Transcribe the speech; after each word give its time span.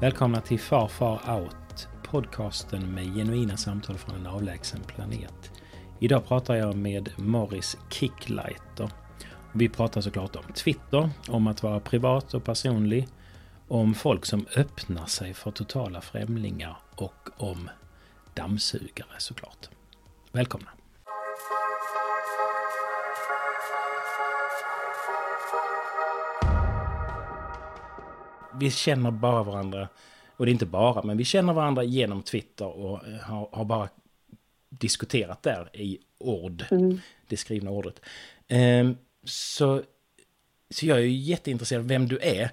Välkomna 0.00 0.40
till 0.40 0.60
Far 0.60 0.88
Far 0.88 1.40
Out, 1.40 1.88
podcasten 2.02 2.94
med 2.94 3.14
genuina 3.14 3.56
samtal 3.56 3.98
från 3.98 4.16
en 4.16 4.26
avlägsen 4.26 4.80
planet. 4.86 5.52
Idag 5.98 6.26
pratar 6.26 6.54
jag 6.54 6.76
med 6.76 7.10
Morris 7.16 7.76
Kicklighter. 7.90 8.90
Vi 9.52 9.68
pratar 9.68 10.00
såklart 10.00 10.36
om 10.36 10.52
Twitter, 10.52 11.10
om 11.28 11.46
att 11.46 11.62
vara 11.62 11.80
privat 11.80 12.34
och 12.34 12.44
personlig, 12.44 13.08
om 13.68 13.94
folk 13.94 14.26
som 14.26 14.46
öppnar 14.56 15.06
sig 15.06 15.34
för 15.34 15.50
totala 15.50 16.00
främlingar 16.00 16.76
och 16.94 17.28
om 17.36 17.70
dammsugare 18.34 19.14
såklart. 19.18 19.68
Välkomna! 20.32 20.70
Vi 28.60 28.70
känner 28.70 29.10
bara 29.10 29.42
varandra, 29.42 29.88
och 30.36 30.46
det 30.46 30.50
är 30.50 30.52
inte 30.52 30.66
bara, 30.66 31.02
men 31.02 31.16
vi 31.16 31.24
känner 31.24 31.52
varandra 31.52 31.82
genom 31.82 32.22
Twitter 32.22 32.66
och 32.66 33.08
eh, 33.08 33.20
har, 33.20 33.48
har 33.52 33.64
bara 33.64 33.88
diskuterat 34.68 35.42
där 35.42 35.70
i 35.72 35.98
ord, 36.18 36.64
mm. 36.70 37.00
det 37.28 37.36
skrivna 37.36 37.70
ordet. 37.70 38.00
Um, 38.48 38.96
så, 39.24 39.82
så 40.70 40.86
jag 40.86 40.98
är 40.98 41.02
ju 41.02 41.10
jätteintresserad 41.10 41.80
av 41.80 41.88
vem 41.88 42.08
du 42.08 42.18
är. 42.22 42.50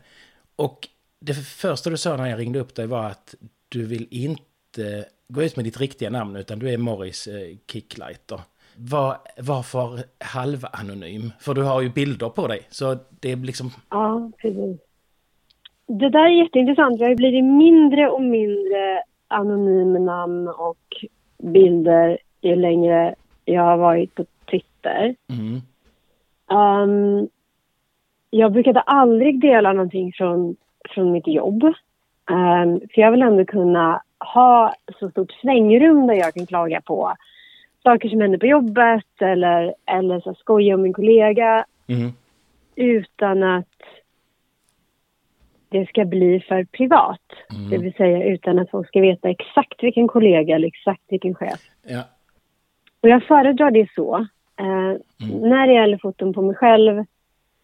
Och 0.56 0.88
det 1.20 1.34
första 1.34 1.90
du 1.90 1.98
sa 1.98 2.18
när 2.18 2.30
jag 2.30 2.40
ringde 2.40 2.60
upp 2.60 2.76
dig 2.76 2.88
var 2.88 3.04
att 3.04 3.36
du 3.70 3.86
vill 3.86 4.08
inte 4.12 5.06
gå 5.28 5.44
ut 5.44 5.56
med 5.56 5.66
ditt 5.66 5.80
riktiga 5.80 6.10
namn, 6.10 6.36
utan 6.36 6.60
du 6.60 6.70
är 6.70 6.78
Morris 6.78 7.28
eh, 7.28 7.58
Kicklighter. 7.72 8.42
Var, 8.76 9.18
varför 9.38 10.04
halvanonym? 10.20 11.32
För 11.40 11.54
du 11.54 11.62
har 11.64 11.82
ju 11.82 11.90
bilder 11.90 12.30
på 12.30 12.48
dig, 12.48 12.68
så 12.70 12.98
det 13.10 13.32
är 13.32 13.36
liksom... 13.36 13.72
Ja, 13.90 14.32
precis. 14.38 14.80
Det 15.88 16.10
där 16.10 16.26
är 16.26 16.44
jätteintressant. 16.44 17.00
Jag 17.00 17.08
har 17.08 17.16
blivit 17.16 17.46
mindre 17.46 18.10
och 18.10 18.22
mindre 18.22 19.04
anonyma 19.28 20.00
namn 20.00 20.48
och 20.48 21.06
bilder 21.38 22.18
ju 22.42 22.56
längre 22.56 23.16
jag 23.46 23.62
har 23.62 23.78
varit 23.78 24.16
på 24.16 24.26
Twitter. 24.52 25.16
Mm. 25.30 25.62
Um, 26.62 27.30
jag 28.30 28.52
brukade 28.52 28.80
aldrig 28.80 29.42
dela 29.42 29.74
någonting 29.74 30.14
från, 30.14 30.56
från 30.90 31.12
mitt 31.12 31.28
jobb. 31.28 31.64
Um, 32.32 32.80
för 32.80 33.02
jag 33.02 33.12
vill 33.12 33.22
ändå 33.22 33.46
kunna 33.46 34.02
ha 34.20 34.74
så 35.00 35.10
stort 35.10 35.32
svängrum 35.32 36.08
där 36.08 36.14
jag 36.14 36.34
kan 36.34 36.46
klaga 36.46 36.82
på 36.82 37.14
saker 37.84 38.10
som 38.10 38.22
händer 38.22 38.38
på 38.38 38.46
jobbet 38.46 39.22
eller, 39.22 39.74
eller 39.86 40.20
så 40.20 40.34
skoja 40.34 40.76
om 40.76 40.82
min 40.82 40.94
kollega. 40.94 41.66
Mm. 41.88 42.12
Utan 42.76 43.44
att 43.44 43.66
det 45.80 45.90
ska 45.90 46.06
bli 46.06 46.40
för 46.40 46.64
privat. 46.64 47.22
Mm. 47.52 47.70
Det 47.70 47.78
vill 47.78 47.94
säga 47.94 48.24
utan 48.24 48.60
att 48.60 48.70
folk 48.70 48.88
ska 48.88 49.02
veta 49.02 49.30
exakt 49.30 49.84
vilken 49.84 50.08
kollega 50.08 50.56
eller 50.56 50.68
exakt 50.68 51.04
vilken 51.08 51.36
chef. 51.36 51.60
Ja. 51.88 52.04
Och 53.02 53.10
jag 53.10 53.24
föredrar 53.24 53.72
det 53.72 53.88
så. 53.96 54.16
Eh, 54.60 54.66
mm. 54.66 55.50
När 55.50 55.68
det 55.68 55.74
gäller 55.74 55.98
foton 55.98 56.34
på 56.34 56.42
mig 56.42 56.56
själv, 56.56 57.04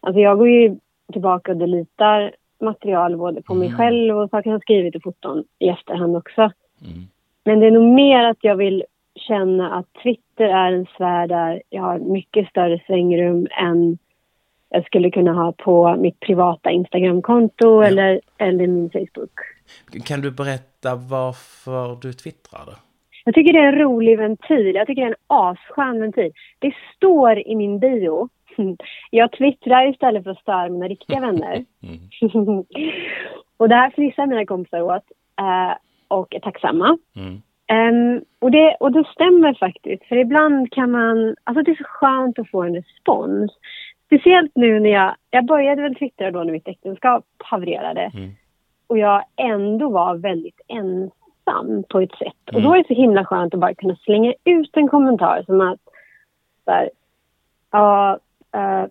alltså 0.00 0.20
jag 0.20 0.38
går 0.38 0.48
ju 0.48 0.76
tillbaka 1.12 1.52
och 1.52 1.58
delitar 1.58 2.34
material 2.60 3.16
både 3.16 3.42
på 3.42 3.52
mm. 3.52 3.66
mig 3.66 3.76
själv 3.76 4.18
och 4.18 4.30
saker 4.30 4.50
jag 4.50 4.62
skrivit 4.62 4.94
i 4.94 5.00
foton 5.00 5.44
i 5.58 5.68
efterhand 5.68 6.16
också. 6.16 6.40
Mm. 6.40 7.08
Men 7.44 7.60
det 7.60 7.66
är 7.66 7.70
nog 7.70 7.94
mer 7.94 8.24
att 8.24 8.38
jag 8.40 8.56
vill 8.56 8.84
känna 9.14 9.74
att 9.74 9.86
Twitter 10.02 10.44
är 10.44 10.72
en 10.72 10.86
sfär 10.86 11.26
där 11.26 11.62
jag 11.70 11.82
har 11.82 11.98
mycket 11.98 12.48
större 12.48 12.80
svängrum 12.86 13.46
än 13.50 13.98
jag 14.74 14.86
skulle 14.86 15.10
kunna 15.10 15.32
ha 15.32 15.52
på 15.52 15.96
mitt 15.96 16.20
privata 16.20 16.70
Instagramkonto 16.70 17.82
ja. 17.82 17.86
eller, 17.86 18.20
eller 18.38 18.66
min 18.66 18.90
Facebook. 18.90 19.32
Kan 20.04 20.20
du 20.20 20.30
berätta 20.30 20.94
varför 20.94 21.98
du 22.02 22.12
twittrade? 22.12 22.72
Jag 23.24 23.34
tycker 23.34 23.52
det 23.52 23.58
är 23.58 23.72
en 23.72 23.78
rolig 23.78 24.18
ventil. 24.18 24.74
Jag 24.74 24.86
tycker 24.86 25.02
det 25.02 25.08
är 25.08 25.10
en 25.10 25.24
asskön 25.26 26.00
ventil. 26.00 26.32
Det 26.58 26.74
står 26.96 27.48
i 27.48 27.56
min 27.56 27.78
bio. 27.78 28.28
Jag 29.10 29.32
twittrar 29.32 29.90
istället 29.90 30.24
för 30.24 30.30
att 30.30 30.38
störa 30.38 30.68
mina 30.68 30.88
riktiga 30.88 31.20
vänner. 31.20 31.64
Mm. 32.34 32.64
och 33.56 33.68
det 33.68 33.74
här 33.74 33.90
fnissar 33.90 34.26
mina 34.26 34.46
kompisar 34.46 34.82
åt 34.82 35.04
eh, 35.40 35.76
och 36.08 36.34
är 36.34 36.40
tacksamma. 36.40 36.98
Mm. 37.16 37.42
Um, 37.72 38.24
och, 38.38 38.50
det, 38.50 38.76
och 38.80 38.92
det 38.92 39.04
stämmer 39.12 39.54
faktiskt, 39.54 40.04
för 40.04 40.16
ibland 40.16 40.72
kan 40.72 40.90
man... 40.90 41.36
Alltså 41.44 41.62
det 41.62 41.70
är 41.70 41.74
så 41.74 41.84
skönt 41.84 42.38
att 42.38 42.50
få 42.50 42.62
en 42.62 42.74
respons. 42.74 43.52
Speciellt 44.06 44.52
nu 44.54 44.80
när 44.80 44.90
jag, 44.90 45.14
jag 45.30 45.46
började 45.46 45.82
väl 45.82 45.94
twittra 45.94 46.30
då 46.30 46.44
när 46.44 46.52
mitt 46.52 46.68
äktenskap 46.68 47.24
havererade. 47.38 48.10
Mm. 48.14 48.30
Och 48.86 48.98
jag 48.98 49.24
ändå 49.36 49.90
var 49.90 50.16
väldigt 50.16 50.60
ensam 50.68 51.84
på 51.88 52.00
ett 52.00 52.14
sätt. 52.14 52.50
Mm. 52.52 52.56
Och 52.56 52.62
då 52.62 52.74
är 52.74 52.78
det 52.78 52.88
så 52.88 52.94
himla 52.94 53.24
skönt 53.24 53.54
att 53.54 53.60
bara 53.60 53.74
kunna 53.74 53.96
slänga 53.96 54.34
ut 54.44 54.76
en 54.76 54.88
kommentar 54.88 55.42
som 55.46 55.60
att 55.60 55.80
så 56.64 56.70
här, 56.70 56.90
ja, 57.70 58.18
uh, 58.56 58.86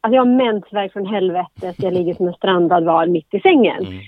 alltså 0.00 0.14
jag 0.14 0.20
har 0.20 0.36
mensvärk 0.36 0.92
från 0.92 1.06
helvetet, 1.06 1.82
jag 1.82 1.92
ligger 1.92 2.14
som 2.14 2.28
en 2.28 2.34
strandad 2.34 2.84
val 2.84 3.10
mitt 3.10 3.34
i 3.34 3.40
sängen. 3.40 3.84
Mm. 3.84 4.00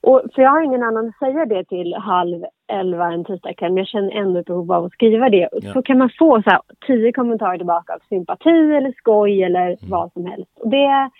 Och, 0.00 0.22
för 0.34 0.42
jag 0.42 0.50
har 0.50 0.62
ingen 0.62 0.82
annan 0.82 1.08
att 1.08 1.18
säga 1.18 1.46
det 1.46 1.64
till 1.64 1.94
halv 1.94 2.44
elva 2.68 3.12
en 3.12 3.24
tisdagkväll, 3.24 3.72
men 3.72 3.76
jag 3.76 3.86
känner 3.86 4.10
ändå 4.10 4.40
ett 4.40 4.46
behov 4.46 4.72
av 4.72 4.84
att 4.84 4.92
skriva 4.92 5.28
det. 5.28 5.48
Ja. 5.52 5.72
Så 5.72 5.82
kan 5.82 5.98
man 5.98 6.10
få 6.18 6.42
så 6.42 6.50
här, 6.50 6.60
tio 6.86 7.12
kommentarer 7.12 7.56
tillbaka 7.56 7.92
av 7.94 7.98
sympati 8.08 8.76
eller 8.76 8.92
skoj 8.92 9.42
eller 9.42 9.66
mm. 9.66 9.78
vad 9.80 10.12
som 10.12 10.26
helst. 10.26 10.50
Och 10.54 10.70
det, 10.70 11.10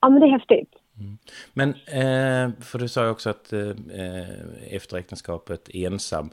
ja, 0.00 0.08
men 0.08 0.20
det 0.20 0.26
är 0.26 0.30
häftigt. 0.30 0.74
Mm. 1.00 1.18
Men, 1.52 1.68
eh, 1.68 2.62
för 2.64 2.78
du 2.78 2.88
sa 2.88 3.04
ju 3.04 3.10
också 3.10 3.30
att 3.30 3.52
eh, 3.52 3.70
efter 4.70 4.96
äktenskapet 4.96 5.68
ensam. 5.74 6.30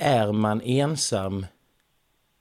Är 0.00 0.32
man 0.32 0.60
ensam 0.64 1.46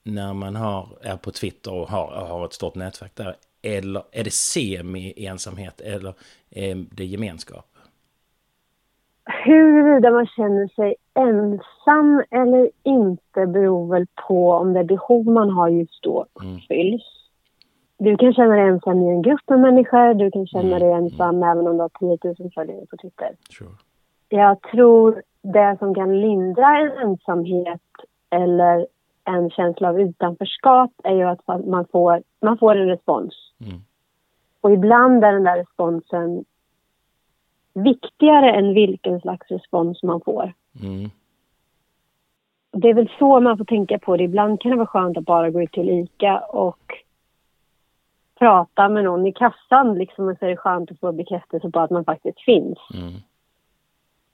när 0.04 0.34
man 0.34 0.56
har, 0.56 0.88
är 1.02 1.18
på 1.18 1.32
Twitter 1.32 1.74
och 1.74 1.90
har, 1.90 2.08
har 2.08 2.46
ett 2.46 2.54
stort 2.54 2.76
nätverk 2.76 3.12
där? 3.16 3.36
Eller 3.62 4.04
är 4.12 4.24
det 4.24 4.34
semi-ensamhet 4.34 5.82
eller 5.82 6.14
är 6.50 6.86
det 6.92 7.06
gemenskap? 7.06 7.75
Huruvida 9.26 10.12
man 10.12 10.28
känner 10.28 10.68
sig 10.68 10.96
ensam 11.14 12.24
eller 12.32 12.70
inte 12.84 13.46
beror 13.46 13.88
väl 13.88 14.06
på 14.28 14.52
om 14.52 14.74
det 14.74 14.84
behov 14.84 15.26
man 15.26 15.50
har 15.50 15.70
just 15.70 16.04
då 16.04 16.26
uppfylls. 16.34 17.04
Mm. 18.00 18.12
Du 18.12 18.18
kan 18.18 18.34
känna 18.34 18.56
dig 18.56 18.68
ensam 18.68 19.04
i 19.04 19.10
en 19.10 19.22
grupp 19.22 19.50
med 19.50 19.60
människor, 19.60 20.14
du 20.14 20.32
kan 20.32 20.48
känna 20.48 20.78
mm. 20.78 20.80
dig 20.80 20.92
ensam 20.92 21.36
mm. 21.36 21.50
även 21.50 21.68
om 21.68 21.78
du 21.78 21.82
har 21.82 22.18
10 22.18 22.34
000 22.40 22.52
följare 22.56 22.86
på 22.86 22.98
Twitter. 22.98 23.30
Sure. 23.50 23.70
Jag 24.30 24.62
tror 24.62 25.22
det 25.42 25.76
som 25.80 25.96
kan 25.96 26.22
lindra 26.22 26.78
en 26.78 26.92
ensamhet 26.92 27.82
eller 28.30 28.88
en 29.26 29.50
känsla 29.50 29.90
av 29.90 30.02
utanförskap 30.02 30.92
är 31.04 31.16
ju 31.16 31.24
att 31.24 31.48
man 31.48 31.86
får, 31.92 32.24
man 32.42 32.58
får 32.58 32.76
en 32.76 32.88
respons. 32.88 33.34
Mm. 33.62 33.82
Och 34.62 34.72
ibland 34.72 35.24
är 35.24 35.34
den 35.34 35.44
där 35.44 35.58
responsen 35.58 36.46
viktigare 37.76 38.52
än 38.52 38.74
vilken 38.74 39.22
slags 39.22 39.52
respons 39.52 40.04
man 40.04 40.22
får. 40.22 40.54
Mm. 40.84 41.10
Det 42.72 42.90
är 42.90 42.94
väl 42.94 43.12
så 43.20 43.40
man 43.40 43.58
får 43.58 43.66
tänka 43.66 44.00
på 44.00 44.18
det. 44.18 44.24
Ibland 44.24 44.62
kan 44.62 44.72
det 44.72 44.78
vara 44.78 44.88
skönt 44.88 45.18
att 45.18 45.26
bara 45.26 45.50
gå 45.50 45.62
ut 45.62 45.72
till 45.72 45.90
ICA 45.90 46.40
och 46.40 46.94
prata 48.40 48.90
med 48.90 49.04
någon 49.04 49.28
i 49.28 49.34
kassan 49.34 49.98
liksom, 49.98 50.28
och 50.28 50.38
så 50.40 50.46
är 50.46 50.50
det 50.50 50.58
skönt 50.58 50.92
att 50.92 51.00
få 51.00 51.12
bekräftelse 51.12 51.72
på 51.72 51.80
att 51.80 51.90
man 51.90 52.06
faktiskt 52.06 52.42
finns. 52.42 52.78
Mm. 52.94 53.14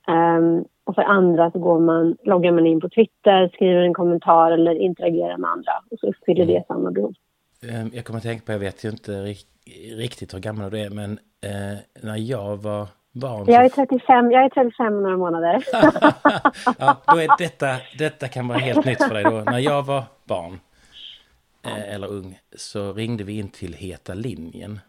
Um, 0.07 0.65
och 0.83 0.95
för 0.95 1.01
andra 1.01 1.51
så 1.51 1.59
går 1.59 1.79
man, 1.79 2.17
loggar 2.23 2.51
man 2.51 2.67
in 2.67 2.81
på 2.81 2.89
Twitter, 2.89 3.49
skriver 3.53 3.81
en 3.81 3.93
kommentar 3.93 4.51
eller 4.51 4.75
interagerar 4.75 5.37
med 5.37 5.49
andra 5.49 5.71
och 5.91 5.99
så 5.99 6.07
uppfyller 6.07 6.43
mm. 6.43 6.55
det 6.55 6.63
samma 6.67 6.91
behov. 6.91 7.13
Ehm, 7.69 7.89
jag 7.93 8.05
kommer 8.05 8.17
att 8.17 8.23
tänka 8.23 8.45
på, 8.45 8.51
jag 8.51 8.59
vet 8.59 8.85
ju 8.85 8.89
inte 8.89 9.35
riktigt 9.97 10.33
hur 10.33 10.39
gammal 10.39 10.71
du 10.71 10.79
är, 10.79 10.89
men 10.89 11.11
eh, 11.41 12.03
när 12.03 12.17
jag 12.17 12.57
var 12.57 12.87
barn? 13.11 13.45
Jag 13.47 13.65
är 13.65 13.69
35, 13.69 14.31
jag 14.31 14.45
är 14.45 14.49
35 14.49 15.03
några 15.03 15.17
månader. 15.17 15.63
ja, 16.79 17.01
då 17.07 17.17
är 17.17 17.37
detta, 17.37 17.77
detta 17.97 18.27
kan 18.27 18.47
vara 18.47 18.59
helt 18.59 18.85
nytt 18.85 19.03
för 19.03 19.13
dig 19.13 19.23
då. 19.23 19.41
När 19.41 19.59
jag 19.59 19.83
var 19.83 20.03
barn, 20.25 20.59
eh, 21.63 21.93
eller 21.93 22.07
ung, 22.07 22.39
så 22.55 22.93
ringde 22.93 23.23
vi 23.23 23.37
in 23.37 23.49
till 23.49 23.73
Heta 23.73 24.13
linjen. 24.13 24.79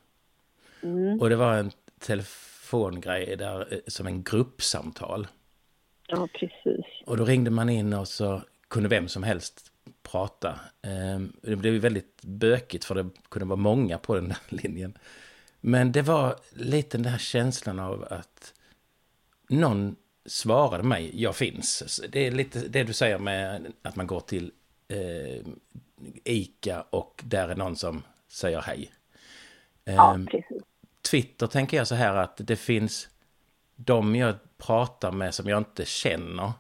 Mm. 0.83 1.21
Och 1.21 1.29
det 1.29 1.37
var 1.37 1.55
en 1.55 1.71
telefongrej 2.01 3.37
där, 3.37 3.61
eh, 3.71 3.79
som 3.87 4.07
en 4.07 4.23
gruppsamtal. 4.23 5.27
Ja, 6.07 6.29
precis. 6.33 6.87
Och 7.07 7.17
då 7.17 7.25
ringde 7.25 7.51
man 7.51 7.69
in 7.69 7.93
och 7.93 8.09
så 8.09 8.43
kunde 8.69 8.89
vem 8.89 9.09
som 9.09 9.23
helst 9.23 9.73
prata. 10.03 10.61
Ehm, 10.83 11.33
det 11.43 11.57
blev 11.57 11.75
väldigt 11.75 12.23
bökigt 12.23 12.85
för 12.85 12.95
det 12.95 13.11
kunde 13.29 13.47
vara 13.47 13.57
många 13.57 13.99
på 13.99 14.15
den 14.15 14.29
där 14.29 14.39
linjen. 14.49 14.99
Men 15.65 15.93
det 15.93 16.03
var 16.03 16.37
lite 16.51 16.99
den 16.99 17.13
här 17.13 17.19
känslan 17.19 17.79
av 17.79 18.07
att 18.11 18.55
någon 19.49 19.97
svarade 20.27 20.83
mig, 20.83 21.23
jag 21.23 21.37
finns. 21.37 22.01
Det 22.09 22.27
är 22.27 22.31
lite 22.31 22.69
det 22.69 22.85
du 22.85 22.93
säger 22.93 23.19
med 23.19 23.73
att 23.83 23.97
man 23.97 24.07
går 24.07 24.21
till 24.21 24.53
eh, 24.89 25.47
ICA 26.25 26.85
och 26.91 27.23
där 27.25 27.49
är 27.49 27.57
någon 27.57 27.77
som 27.77 28.03
säger 28.29 28.61
hej. 28.61 28.93
Ja, 29.85 30.15
ehm, 30.15 30.29
Twitter 31.11 31.47
tänker 31.47 31.77
jag 31.77 31.89
så 31.89 31.95
här 31.95 32.15
att 32.15 32.37
det 32.37 32.57
finns, 32.57 33.09
de 33.77 34.17
jag 34.17 34.35
pratar 34.59 35.13
med 35.13 35.35
som 35.35 35.49
jag 35.49 35.59
inte 35.59 35.85
känner. 35.85 36.53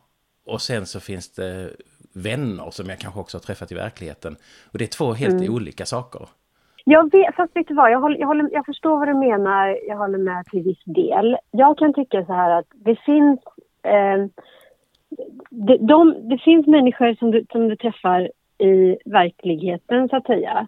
Och 0.45 0.63
sen 0.63 0.87
så 0.87 1.01
finns 1.01 1.33
det 1.33 1.77
vänner 2.13 2.71
som 2.71 2.89
jag 2.89 2.99
kanske 2.99 3.21
också 3.21 3.37
har 3.37 3.43
träffat 3.43 3.73
i 3.73 3.75
verkligheten. 3.75 4.37
Och 4.63 4.79
det 4.79 4.85
är 4.85 4.89
två 4.89 5.13
helt 5.13 5.33
mm. 5.33 5.55
olika 5.55 5.87
saker. 5.87 6.29
Jag 6.85 7.13
vet, 7.13 7.35
fast 7.37 7.57
vet 7.57 7.69
du 7.69 7.75
vad, 7.75 7.93
jag, 7.93 8.01
håller, 8.01 8.19
jag, 8.19 8.27
håller, 8.27 8.49
jag 8.53 8.67
förstår 8.67 8.99
vad 8.99 9.09
du 9.09 9.15
menar, 9.15 9.79
jag 9.89 9.97
håller 9.97 10.19
med 10.19 10.47
till 10.47 10.63
viss 10.63 10.85
del. 10.85 11.37
Jag 11.51 11.79
kan 11.79 11.95
tycka 11.95 12.25
så 12.25 12.33
här 12.33 12.51
att 12.59 12.67
det 12.75 12.97
finns, 12.97 13.41
eh, 13.83 14.27
det, 15.51 15.77
de, 15.77 16.29
det 16.29 16.39
finns 16.39 16.67
människor 16.67 17.15
som 17.15 17.31
du, 17.31 17.45
som 17.53 17.69
du 17.69 17.77
träffar 17.77 18.31
i 18.59 18.97
verkligheten 19.05 20.09
så 20.09 20.17
att 20.17 20.27
säga, 20.27 20.67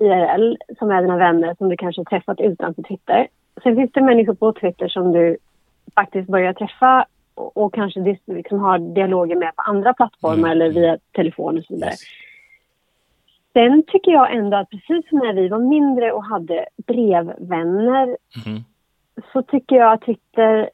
mm. 0.00 0.12
IRL, 0.12 0.56
som 0.78 0.90
är 0.90 1.02
dina 1.02 1.16
vänner 1.16 1.54
som 1.58 1.68
du 1.68 1.76
kanske 1.76 2.04
träffat 2.04 2.40
utanför 2.40 2.82
Twitter. 2.82 3.28
Sen 3.62 3.76
finns 3.76 3.92
det 3.92 4.02
människor 4.02 4.34
på 4.34 4.52
Twitter 4.52 4.88
som 4.88 5.12
du 5.12 5.36
faktiskt 5.94 6.28
börjar 6.28 6.52
träffa 6.52 7.06
och, 7.34 7.56
och 7.56 7.74
kanske 7.74 8.16
liksom 8.26 8.58
har 8.58 8.78
dialoger 8.78 9.36
med 9.36 9.56
på 9.56 9.62
andra 9.62 9.94
plattformar 9.94 10.48
mm. 10.48 10.50
eller 10.50 10.70
via 10.70 10.98
telefon 11.12 11.58
och 11.58 11.64
så 11.64 11.74
vidare. 11.74 11.90
Yes. 11.90 12.00
Sen 13.56 13.82
tycker 13.86 14.12
jag 14.12 14.34
ändå 14.34 14.56
att 14.56 14.70
precis 14.70 15.08
som 15.08 15.18
när 15.18 15.32
vi 15.32 15.48
var 15.48 15.58
mindre 15.58 16.12
och 16.12 16.24
hade 16.24 16.66
brevvänner 16.86 18.16
mm. 18.46 18.62
så 19.32 19.42
tycker 19.42 19.76
jag 19.76 19.92
att 19.92 20.02
Twitter 20.02 20.70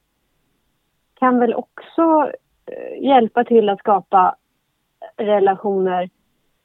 kan 1.18 1.38
väl 1.38 1.54
också 1.54 2.32
eh, 2.66 3.04
hjälpa 3.04 3.44
till 3.44 3.68
att 3.68 3.78
skapa 3.78 4.34
relationer 5.16 6.10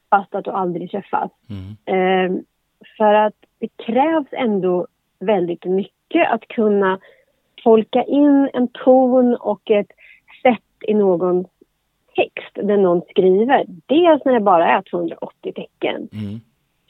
fast 0.10 0.36
att 0.36 0.46
du 0.46 0.52
aldrig 0.52 0.92
träffas. 0.92 1.32
Mm. 1.50 1.76
Eh, 1.86 2.42
för 2.98 3.14
att 3.14 3.36
det 3.60 3.70
krävs 3.86 4.28
ändå 4.32 4.88
väldigt 5.20 5.66
mycket 5.66 6.32
att 6.32 6.48
kunna 6.48 7.00
tolka 7.64 8.04
in 8.04 8.50
en 8.54 8.68
ton 8.68 9.36
och 9.36 9.72
ett 9.72 9.92
sätt 10.44 10.88
i 10.88 10.94
någons 10.94 11.48
text 12.18 12.56
där 12.68 12.78
någon 12.78 13.02
skriver. 13.10 13.66
Dels 13.86 14.26
när 14.26 14.34
det 14.34 14.40
bara 14.40 14.68
är 14.68 14.82
280 14.82 15.54
tecken. 15.54 16.10
Mm. 16.14 16.40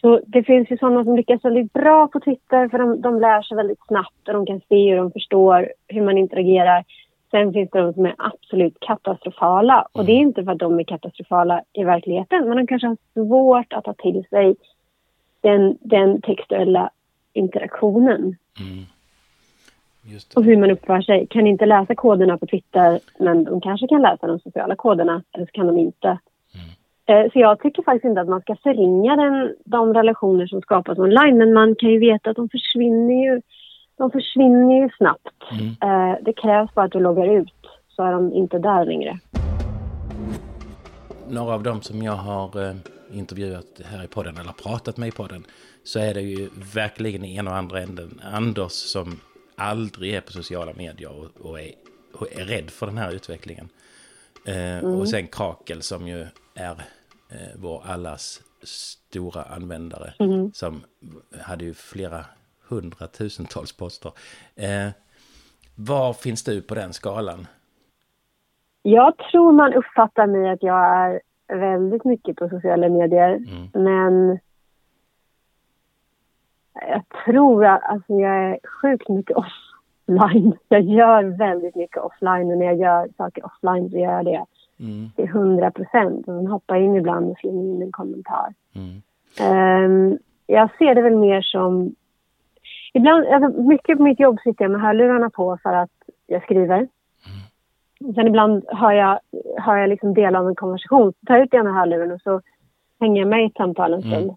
Så 0.01 0.21
det 0.27 0.43
finns 0.43 0.71
ju 0.71 0.77
sådana 0.77 1.03
som 1.03 1.15
lyckas 1.15 1.45
väldigt 1.45 1.73
bra 1.73 2.07
på 2.07 2.19
Twitter 2.19 2.69
för 2.69 2.77
de, 2.77 3.01
de 3.01 3.19
lär 3.19 3.41
sig 3.41 3.57
väldigt 3.57 3.85
snabbt 3.87 4.27
och 4.27 4.33
de 4.33 4.45
kan 4.45 4.61
se 4.69 4.99
och 4.99 5.03
de 5.03 5.11
förstår 5.11 5.71
hur 5.87 6.01
man 6.01 6.17
interagerar. 6.17 6.85
Sen 7.31 7.53
finns 7.53 7.69
det 7.71 7.81
de 7.81 7.93
som 7.93 8.05
är 8.05 8.15
absolut 8.17 8.77
katastrofala 8.79 9.87
och 9.91 10.05
det 10.05 10.11
är 10.11 10.15
mm. 10.15 10.27
inte 10.27 10.43
för 10.43 10.51
att 10.51 10.59
de 10.59 10.79
är 10.79 10.83
katastrofala 10.83 11.63
i 11.73 11.83
verkligheten 11.83 12.47
men 12.47 12.57
de 12.57 12.67
kanske 12.67 12.87
har 12.87 12.97
svårt 13.13 13.73
att 13.73 13.83
ta 13.83 13.93
till 13.93 14.23
sig 14.29 14.55
den, 15.41 15.77
den 15.81 16.21
textuella 16.21 16.89
interaktionen. 17.33 18.21
Mm. 18.59 18.85
Och 20.35 20.43
hur 20.43 20.57
man 20.57 20.71
uppför 20.71 21.01
sig. 21.01 21.27
Kan 21.27 21.47
inte 21.47 21.65
läsa 21.65 21.95
koderna 21.95 22.37
på 22.37 22.45
Twitter, 22.45 22.99
men 23.19 23.43
de 23.43 23.61
kanske 23.61 23.87
kan 23.87 24.01
läsa 24.01 24.27
de 24.27 24.39
sociala 24.39 24.75
koderna, 24.75 25.23
eller 25.33 25.45
så 25.45 25.51
kan 25.51 25.67
de 25.67 25.77
inte. 25.77 26.07
Mm. 26.07 27.25
Eh, 27.25 27.31
så 27.31 27.39
jag 27.39 27.59
tycker 27.59 27.83
faktiskt 27.83 28.05
inte 28.05 28.21
att 28.21 28.27
man 28.27 28.41
ska 28.41 28.55
förringa 28.55 29.15
den, 29.15 29.55
de 29.65 29.93
relationer 29.93 30.47
som 30.47 30.61
skapas 30.61 30.97
online, 30.97 31.37
men 31.37 31.53
man 31.53 31.75
kan 31.75 31.89
ju 31.89 31.99
veta 31.99 32.29
att 32.29 32.35
de 32.35 32.49
försvinner 32.49 33.23
ju, 33.23 33.41
de 33.97 34.11
försvinner 34.11 34.81
ju 34.81 34.89
snabbt. 34.97 35.27
Mm. 35.51 35.65
Eh, 35.67 36.17
det 36.21 36.33
krävs 36.33 36.73
bara 36.73 36.85
att 36.85 36.91
du 36.91 36.99
loggar 36.99 37.27
ut, 37.27 37.53
så 37.87 38.03
är 38.03 38.11
de 38.11 38.33
inte 38.33 38.59
där 38.59 38.85
längre. 38.85 39.19
Några 41.29 41.53
av 41.53 41.63
dem 41.63 41.81
som 41.81 42.01
jag 42.01 42.15
har 42.15 42.65
eh, 42.65 42.75
intervjuat 43.13 43.81
här 43.91 44.03
i 44.03 44.07
podden, 44.07 44.37
eller 44.37 44.51
pratat 44.51 44.97
med 44.97 45.07
i 45.07 45.11
podden, 45.11 45.43
så 45.83 45.99
är 45.99 46.13
det 46.13 46.21
ju 46.21 46.49
verkligen 46.75 47.25
i 47.25 47.37
en 47.37 47.47
och 47.47 47.55
andra 47.55 47.81
änden 47.81 48.21
Anders 48.33 48.71
som 48.71 49.19
aldrig 49.57 50.13
är 50.13 50.21
på 50.21 50.31
sociala 50.31 50.73
medier 50.73 51.11
och, 51.19 51.49
och, 51.49 51.59
är, 51.59 51.71
och 52.13 52.27
är 52.31 52.45
rädd 52.45 52.69
för 52.69 52.85
den 52.85 52.97
här 52.97 53.11
utvecklingen. 53.11 53.69
Eh, 54.45 54.77
mm. 54.77 54.95
Och 54.95 55.09
sen 55.09 55.27
Krakel 55.27 55.81
som 55.81 56.07
ju 56.07 56.25
är 56.55 56.81
eh, 57.29 57.55
vår 57.55 57.83
allas 57.85 58.41
stora 58.63 59.43
användare 59.43 60.13
mm. 60.19 60.51
som 60.53 60.81
hade 61.41 61.65
ju 61.65 61.73
flera 61.73 62.25
hundratusentals 62.67 63.77
poster. 63.77 64.11
Eh, 64.55 64.89
var 65.75 66.13
finns 66.13 66.43
du 66.43 66.61
på 66.61 66.75
den 66.75 66.93
skalan? 66.93 67.47
Jag 68.81 69.17
tror 69.17 69.51
man 69.51 69.73
uppfattar 69.73 70.27
mig 70.27 70.49
att 70.49 70.63
jag 70.63 70.85
är 70.85 71.21
väldigt 71.47 72.05
mycket 72.05 72.35
på 72.35 72.49
sociala 72.49 72.89
medier. 72.89 73.35
Mm. 73.35 73.69
Men 73.73 74.39
jag 76.81 77.03
tror 77.25 77.65
att 77.65 77.83
alltså, 77.83 78.13
jag 78.13 78.35
är 78.35 78.59
sjukt 78.81 79.09
mycket 79.09 79.37
offline. 79.37 80.57
Jag 80.69 80.81
gör 80.81 81.23
väldigt 81.37 81.75
mycket 81.75 81.97
offline 81.97 82.51
och 82.51 82.57
när 82.57 82.65
jag 82.65 82.77
gör 82.77 83.09
saker 83.17 83.45
offline 83.45 83.89
så 83.89 83.97
gör 83.97 84.11
jag 84.11 84.25
det 84.25 84.45
mm. 84.79 85.09
till 85.15 85.29
hundra 85.29 85.71
procent. 85.71 86.27
Och 86.27 86.33
hoppar 86.33 86.75
in 86.75 86.95
ibland 86.95 87.31
och 87.31 87.37
slänger 87.37 87.63
in 87.63 87.81
en 87.81 87.91
kommentar. 87.91 88.53
Mm. 88.75 89.01
Um, 89.91 90.17
jag 90.47 90.69
ser 90.77 90.95
det 90.95 91.01
väl 91.01 91.15
mer 91.15 91.41
som... 91.41 91.95
Ibland, 92.93 93.27
alltså, 93.27 93.61
mycket 93.61 93.97
på 93.97 94.03
mitt 94.03 94.19
jobb 94.19 94.39
sitter 94.43 94.63
jag 94.63 94.71
med 94.71 94.81
hörlurarna 94.81 95.29
på 95.29 95.57
för 95.63 95.73
att 95.73 95.91
jag 96.27 96.43
skriver. 96.43 96.77
Mm. 96.77 98.13
Sen 98.15 98.27
ibland 98.27 98.65
hör 98.67 98.91
jag, 98.91 99.19
hör 99.57 99.77
jag 99.77 99.89
liksom 99.89 100.13
del 100.13 100.35
av 100.35 100.47
en 100.47 100.55
konversation. 100.55 101.13
Så 101.13 101.25
tar 101.25 101.35
jag 101.35 101.43
ut 101.43 101.53
ena 101.53 101.73
hörluren 101.73 102.11
och 102.11 102.21
så 102.21 102.41
hänger 102.99 103.21
jag 103.21 103.29
med 103.29 103.43
i 103.43 103.45
ett 103.45 103.57
samtal 103.57 103.93
en 103.93 104.01
stund. 104.01 104.23
Mm 104.23 104.35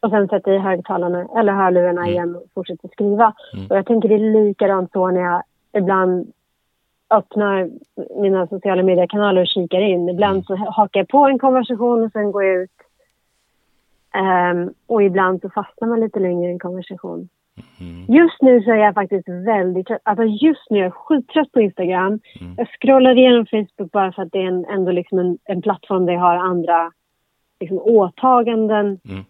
och 0.00 0.10
sen 0.10 0.28
sätter 0.28 0.52
i 0.52 0.58
högtalarna 0.58 1.28
eller 1.38 1.52
hörlurarna 1.52 2.00
mm. 2.00 2.12
igen 2.12 2.36
och 2.36 2.44
fortsätter 2.54 2.88
skriva. 2.88 3.32
Mm. 3.54 3.66
Och 3.66 3.76
jag 3.76 3.86
tänker 3.86 4.08
det 4.08 4.14
är 4.14 4.44
likadant 4.44 4.92
så 4.92 5.10
när 5.10 5.20
jag 5.20 5.42
ibland 5.72 6.32
öppnar 7.10 7.70
mina 8.22 8.46
sociala 8.46 8.82
mediekanaler 8.82 9.40
och 9.40 9.48
kikar 9.48 9.80
in. 9.80 10.08
Ibland 10.08 10.32
mm. 10.32 10.42
så 10.42 10.56
hakar 10.56 11.00
jag 11.00 11.08
på 11.08 11.26
en 11.26 11.38
konversation 11.38 12.04
och 12.04 12.12
sen 12.12 12.32
går 12.32 12.44
jag 12.44 12.62
ut. 12.62 12.70
Um, 14.14 14.74
och 14.86 15.02
ibland 15.02 15.40
så 15.40 15.50
fastnar 15.50 15.88
man 15.88 16.00
lite 16.00 16.20
längre 16.20 16.48
i 16.48 16.52
en 16.52 16.58
konversation. 16.58 17.28
Mm. 17.80 18.04
Just 18.08 18.42
nu 18.42 18.62
så 18.62 18.70
är 18.70 18.76
jag 18.76 18.94
faktiskt 18.94 19.28
väldigt 19.28 19.86
trött. 19.86 20.00
Alltså 20.02 20.24
just 20.24 20.70
nu 20.70 20.78
är 20.78 20.82
jag 20.82 20.94
skittrött 20.94 21.52
på 21.52 21.60
Instagram. 21.60 22.20
Mm. 22.40 22.54
Jag 22.56 22.68
scrollar 22.68 23.18
igenom 23.18 23.46
Facebook 23.46 23.92
bara 23.92 24.12
för 24.12 24.22
att 24.22 24.32
det 24.32 24.38
är 24.38 24.46
en, 24.46 24.64
ändå 24.64 24.92
liksom 24.92 25.18
en, 25.18 25.38
en 25.44 25.62
plattform 25.62 26.06
där 26.06 26.12
jag 26.12 26.20
har 26.20 26.36
andra 26.36 26.92
liksom, 27.60 27.78
åtaganden. 27.78 28.86
Mm. 29.08 29.24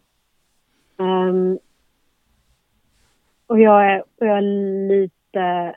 Um, 0.99 1.59
och 3.47 3.61
jag 3.61 3.93
är, 3.93 4.01
och 4.01 4.27
jag 4.27 4.39
är 4.39 4.89
lite... 4.89 5.77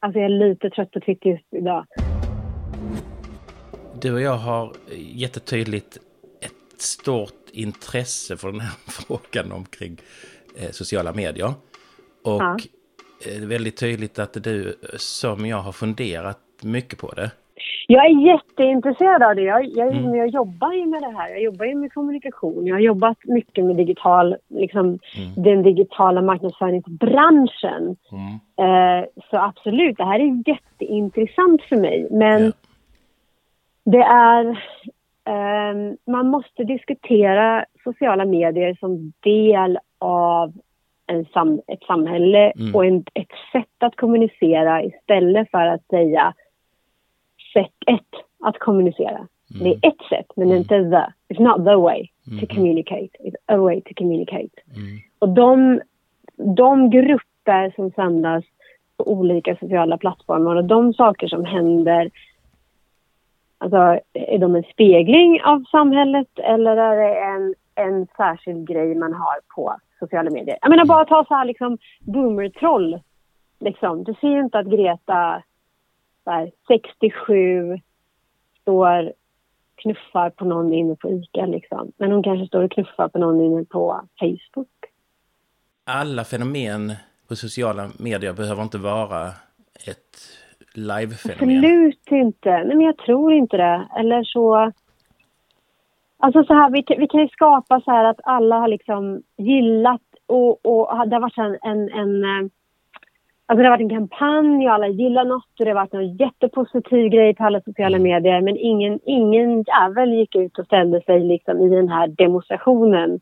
Alltså 0.00 0.18
jag 0.18 0.24
är 0.24 0.48
lite 0.48 0.70
trött 0.70 0.90
på 0.90 1.00
Twitter 1.00 1.30
just 1.30 1.44
idag. 1.50 1.86
Du 4.00 4.14
och 4.14 4.20
jag 4.20 4.36
har 4.36 4.72
jättetydligt 4.96 5.98
ett 6.40 6.80
stort 6.80 7.50
intresse 7.52 8.36
för 8.36 8.52
den 8.52 8.60
här 8.60 8.76
frågan 8.86 9.52
omkring 9.52 10.00
eh, 10.56 10.70
sociala 10.70 11.12
medier. 11.12 11.52
Och 12.24 12.42
ja. 12.42 12.58
är 13.26 13.46
väldigt 13.46 13.76
tydligt 13.76 14.18
att 14.18 14.44
du 14.44 14.78
som 14.96 15.46
jag 15.46 15.56
har 15.56 15.72
funderat 15.72 16.40
mycket 16.62 16.98
på 16.98 17.12
det. 17.12 17.30
Jag 17.92 18.06
är 18.06 18.26
jätteintresserad 18.26 19.22
av 19.22 19.34
det. 19.34 19.42
Jag, 19.42 19.66
jag, 19.66 19.96
mm. 19.96 20.14
jag 20.14 20.28
jobbar 20.28 20.72
ju 20.72 20.86
med 20.86 21.02
det 21.02 21.18
här. 21.18 21.28
Jag 21.28 21.42
jobbar 21.42 21.66
ju 21.66 21.74
med 21.74 21.92
kommunikation. 21.92 22.66
Jag 22.66 22.74
har 22.74 22.80
jobbat 22.80 23.18
mycket 23.24 23.64
med 23.64 23.76
digital, 23.76 24.36
liksom, 24.48 24.86
mm. 24.86 24.98
den 25.36 25.62
digitala 25.62 26.22
marknadsföringsbranschen. 26.22 27.96
Mm. 28.12 28.32
Eh, 28.56 29.04
så 29.30 29.36
absolut, 29.36 29.96
det 29.96 30.04
här 30.04 30.20
är 30.20 30.48
jätteintressant 30.48 31.62
för 31.62 31.76
mig. 31.76 32.08
Men 32.10 32.42
yeah. 32.42 32.52
det 33.84 34.02
är... 34.02 34.46
Eh, 35.24 35.94
man 36.06 36.28
måste 36.28 36.64
diskutera 36.64 37.64
sociala 37.84 38.24
medier 38.24 38.76
som 38.80 39.12
del 39.20 39.78
av 39.98 40.52
en 41.06 41.24
sam 41.24 41.60
ett 41.66 41.82
samhälle 41.82 42.50
mm. 42.50 42.74
och 42.74 42.84
en, 42.84 43.04
ett 43.14 43.32
sätt 43.52 43.76
att 43.78 43.96
kommunicera 43.96 44.82
istället 44.82 45.50
för 45.50 45.66
att 45.66 45.86
säga 45.86 46.34
sätt 47.52 47.74
ett 47.86 48.24
att 48.44 48.58
kommunicera. 48.58 49.26
Mm. 49.54 49.64
Det 49.64 49.68
är 49.68 49.88
ett 49.88 50.02
sätt, 50.08 50.26
men 50.36 50.46
mm. 50.46 50.58
inte 50.58 50.74
the. 50.74 51.34
It's 51.34 51.42
not 51.42 51.66
the 51.66 51.76
way 51.76 52.06
to 52.24 52.30
mm. 52.30 52.46
communicate. 52.46 53.10
It's 53.20 53.36
a 53.46 53.56
way 53.56 53.80
to 53.80 53.94
communicate. 53.96 54.50
Mm. 54.76 54.98
Och 55.18 55.28
de, 55.28 55.80
de 56.56 56.90
grupper 56.90 57.72
som 57.76 57.90
samlas 57.90 58.44
på 58.96 59.12
olika 59.12 59.56
sociala 59.56 59.98
plattformar 59.98 60.56
och 60.56 60.64
de 60.64 60.94
saker 60.94 61.28
som 61.28 61.44
händer 61.44 62.10
Alltså, 63.62 64.00
är 64.12 64.38
de 64.38 64.56
en 64.56 64.62
spegling 64.62 65.42
av 65.42 65.64
samhället 65.70 66.28
eller 66.38 66.76
är 66.76 66.96
det 66.96 67.20
en, 67.20 67.54
en 67.74 68.06
särskild 68.16 68.68
grej 68.68 68.94
man 68.94 69.12
har 69.12 69.40
på 69.54 69.76
sociala 69.98 70.30
medier? 70.30 70.58
Jag 70.62 70.70
menar 70.70 70.84
bara 70.84 71.04
ta 71.04 71.24
så 71.24 71.34
här 71.34 71.44
liksom 71.44 71.78
boomer-troll. 72.00 73.00
Liksom. 73.60 74.04
Du 74.04 74.14
ser 74.20 74.28
ju 74.28 74.40
inte 74.40 74.58
att 74.58 74.66
Greta 74.66 75.42
här, 76.26 76.50
67 76.68 77.78
står 78.60 79.12
knuffar 79.82 80.30
på 80.30 80.44
någon 80.44 80.72
inne 80.72 80.96
på 80.96 81.10
ICA 81.10 81.46
liksom. 81.46 81.92
Men 81.96 82.12
hon 82.12 82.22
kanske 82.22 82.46
står 82.46 82.62
och 82.62 82.70
knuffar 82.70 83.08
på 83.08 83.18
någon 83.18 83.40
inne 83.40 83.64
på 83.64 84.00
Facebook. 84.18 84.68
Alla 85.84 86.24
fenomen 86.24 86.92
på 87.28 87.36
sociala 87.36 87.90
medier 87.98 88.32
behöver 88.32 88.62
inte 88.62 88.78
vara 88.78 89.26
ett 89.86 90.16
live-fenomen? 90.74 91.58
Absolut 91.58 92.06
inte. 92.10 92.50
Nej, 92.50 92.76
men 92.76 92.80
jag 92.80 92.96
tror 92.96 93.32
inte 93.32 93.56
det. 93.56 93.88
Eller 93.98 94.24
så... 94.24 94.72
Alltså 96.22 96.44
så 96.44 96.54
här, 96.54 96.70
vi, 96.70 96.84
vi 96.98 97.06
kan 97.06 97.20
ju 97.20 97.28
skapa 97.28 97.80
så 97.80 97.90
här 97.90 98.04
att 98.04 98.20
alla 98.24 98.58
har 98.58 98.68
liksom 98.68 99.22
gillat 99.36 100.00
och, 100.26 100.66
och 100.66 101.08
det 101.08 101.16
har 101.16 101.20
varit 101.20 101.38
en, 101.38 101.58
en, 101.70 101.88
en 101.88 102.24
eh, 102.24 102.50
Alltså 103.50 103.62
det 103.62 103.68
har 103.68 103.76
varit 103.76 103.92
en 103.92 103.98
kampanj 103.98 104.66
och 104.66 104.74
alla 104.74 104.88
gillar 104.88 105.24
något 105.24 105.58
och 105.58 105.64
det 105.64 105.70
har 105.70 105.74
varit 105.74 105.94
en 105.94 106.16
jättepositiv 106.16 107.08
grej 107.08 107.34
på 107.34 107.44
alla 107.44 107.60
sociala 107.60 107.96
mm. 107.96 108.12
medier 108.12 108.40
men 108.40 108.56
ingen, 108.56 109.00
ingen 109.04 109.62
jävel 109.62 110.12
gick 110.12 110.36
ut 110.36 110.58
och 110.58 110.64
ställde 110.64 111.00
sig 111.00 111.20
liksom 111.20 111.60
i 111.60 111.68
den 111.68 111.88
här 111.88 112.06
demonstrationen. 112.08 113.20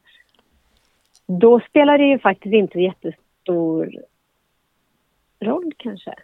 Då 1.27 1.61
spelar 1.61 1.99
det 1.99 2.05
ju 2.05 2.19
faktiskt 2.19 2.55
inte 2.55 2.81
jättestor 2.81 3.93
roll 5.41 5.73
kanske. 5.77 6.15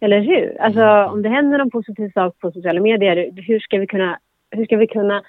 Eller 0.00 0.20
hur? 0.20 0.60
Alltså 0.60 0.80
mm. 0.80 1.12
om 1.12 1.22
det 1.22 1.28
händer 1.28 1.58
någon 1.58 1.70
positiv 1.70 2.10
sak 2.10 2.38
på 2.38 2.52
sociala 2.52 2.80
medier, 2.80 3.30
hur 3.46 3.60
ska 3.60 3.78
vi 3.78 3.86
kunna, 3.86 4.18
hur 4.50 4.64
ska 4.64 4.76
vi 4.76 4.86
kunna 4.86 5.22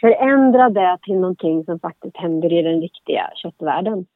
förändra 0.00 0.70
det 0.70 0.98
till 1.02 1.16
någonting 1.16 1.64
som 1.64 1.80
faktiskt 1.80 2.16
händer 2.16 2.52
i 2.52 2.62
den 2.62 2.80
riktiga 2.80 3.30
köttvärlden? 3.34 4.06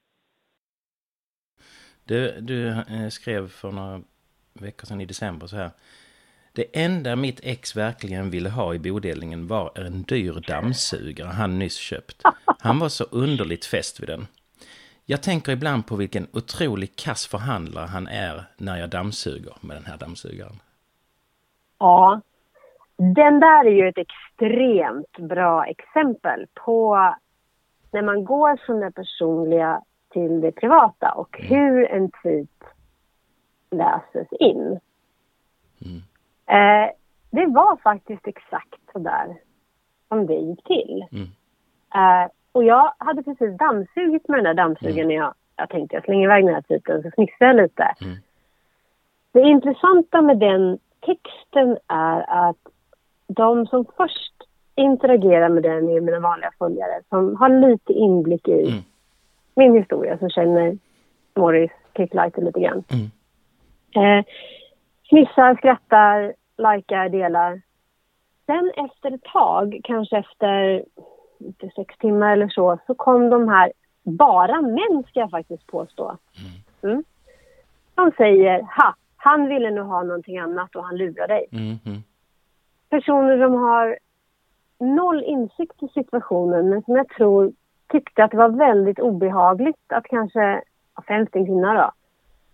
Du, 2.07 2.41
du 2.41 2.69
eh, 2.69 3.09
skrev 3.11 3.49
för 3.49 3.73
några 3.73 4.01
veckor 4.53 4.87
sedan 4.87 5.01
i 5.01 5.05
december 5.05 5.47
så 5.47 5.57
här. 5.57 5.71
Det 6.53 6.85
enda 6.85 7.17
mitt 7.17 7.41
ex 7.43 7.77
verkligen 7.77 8.31
ville 8.31 8.51
ha 8.51 8.75
i 8.75 8.79
bodelningen 8.79 9.47
var 9.47 9.73
en 9.75 10.03
dyr 10.03 10.45
dammsugare 10.49 11.29
han 11.29 11.59
nyss 11.59 11.77
köpt. 11.77 12.23
Han 12.59 12.79
var 12.79 12.89
så 12.89 13.05
underligt 13.05 13.65
fäst 13.65 14.01
vid 14.01 14.09
den. 14.09 14.27
Jag 15.05 15.23
tänker 15.23 15.53
ibland 15.53 15.87
på 15.87 15.97
vilken 15.97 16.27
otrolig 16.33 16.97
kass 16.97 17.27
förhandlare 17.27 17.87
han 17.87 18.07
är 18.07 18.45
när 18.57 18.77
jag 18.77 18.91
dammsuger 18.91 19.55
med 19.61 19.77
den 19.77 19.85
här 19.85 19.97
dammsugaren. 19.97 20.61
Ja, 21.79 22.21
den 22.97 23.41
där 23.41 23.67
är 23.67 23.71
ju 23.71 23.89
ett 23.89 23.99
extremt 23.99 25.29
bra 25.29 25.67
exempel 25.67 26.47
på 26.55 26.97
när 27.91 28.03
man 28.03 28.25
går 28.25 28.67
från 28.67 28.81
det 28.81 28.93
personliga 28.93 29.83
till 30.17 30.41
det 30.41 30.53
privata 30.53 31.13
och 31.13 31.41
mm. 31.41 31.51
hur 31.51 31.91
en 31.91 32.11
typ 32.23 32.65
läses 33.71 34.29
in. 34.41 34.81
Mm. 35.85 36.03
Eh, 36.47 36.91
det 37.31 37.47
var 37.47 37.77
faktiskt 37.77 38.27
exakt 38.27 38.81
så 38.93 38.99
där 38.99 39.37
som 40.09 40.27
det 40.27 40.35
gick 40.35 40.65
till. 40.65 41.05
Mm. 41.13 41.29
Eh, 41.95 42.31
och 42.53 42.65
jag 42.65 42.93
hade 42.99 43.23
precis 43.23 43.59
dammsugit 43.59 44.29
med 44.29 44.39
den 44.39 44.45
där 44.45 44.55
dammsugaren 44.55 44.99
mm. 44.99 45.09
när 45.09 45.15
jag, 45.15 45.35
jag 45.57 45.69
tänkte 45.69 45.97
jag 45.97 46.05
slänger 46.05 46.25
iväg 46.25 46.45
den 46.45 46.55
här 46.55 46.63
typen 46.63 47.03
så 47.03 47.11
fnissade 47.11 47.47
jag 47.47 47.57
lite. 47.57 47.95
Mm. 48.01 48.17
Det 49.33 49.41
intressanta 49.41 50.23
med 50.23 50.39
den 50.39 50.79
texten 51.01 51.79
är 51.87 52.49
att 52.49 52.63
de 53.27 53.67
som 53.67 53.85
först 53.97 54.35
interagerar 54.75 55.49
med 55.49 55.63
den 55.63 55.89
är 55.89 56.01
mina 56.01 56.21
vanliga 56.21 56.51
följare 56.59 57.03
som 57.09 57.37
har 57.37 57.49
lite 57.49 57.93
inblick 57.93 58.49
i 58.49 58.71
mm 58.71 58.83
min 59.57 59.77
historia 59.77 60.19
så 60.19 60.29
känner 60.29 60.79
Morris 61.35 61.71
Kicklighter 61.97 62.43
lite 62.43 62.61
grann. 62.61 62.85
Mm. 62.89 63.11
Eh, 64.19 64.25
fnissar, 65.11 65.55
skrattar, 65.55 66.35
likar, 66.57 67.09
delar. 67.09 67.61
Sen 68.47 68.73
efter 68.77 69.15
ett 69.15 69.25
tag, 69.25 69.81
kanske 69.85 70.19
efter 70.19 70.85
inte 71.39 71.71
sex 71.77 71.99
timmar 71.99 72.33
eller 72.33 72.49
så, 72.49 72.79
så 72.87 72.95
kom 72.95 73.31
de 73.31 73.49
här, 73.49 73.73
bara 74.03 74.63
män 74.63 75.05
ska 75.09 75.21
jag 75.21 75.31
faktiskt 75.31 75.67
påstå. 75.67 76.17
Mm. 76.83 76.93
Mm. 76.93 77.05
De 77.95 78.13
säger, 78.17 78.63
ha, 78.63 78.95
han 79.17 79.49
ville 79.49 79.71
nog 79.71 79.87
ha 79.87 80.03
någonting 80.03 80.39
annat 80.39 80.77
och 80.77 80.85
han 80.85 80.97
lurar 80.97 81.29
dig. 81.29 81.47
Mm. 81.53 81.79
mm. 81.87 82.03
Personer 82.91 83.45
som 83.45 83.55
har 83.55 83.99
noll 84.79 85.25
insikt 85.25 85.83
i 85.83 85.89
situationen 85.89 86.69
men 86.69 86.83
som 86.83 86.97
jag 86.97 87.09
tror 87.09 87.53
tyckte 87.89 88.25
att 88.25 88.31
det 88.31 88.37
var 88.37 88.49
väldigt 88.49 88.99
obehagligt 88.99 89.77
att 89.89 90.05
kanske, 90.05 90.63
främst 91.07 91.37
en 91.37 91.47
kvinna 91.47 91.75
då, 91.75 91.91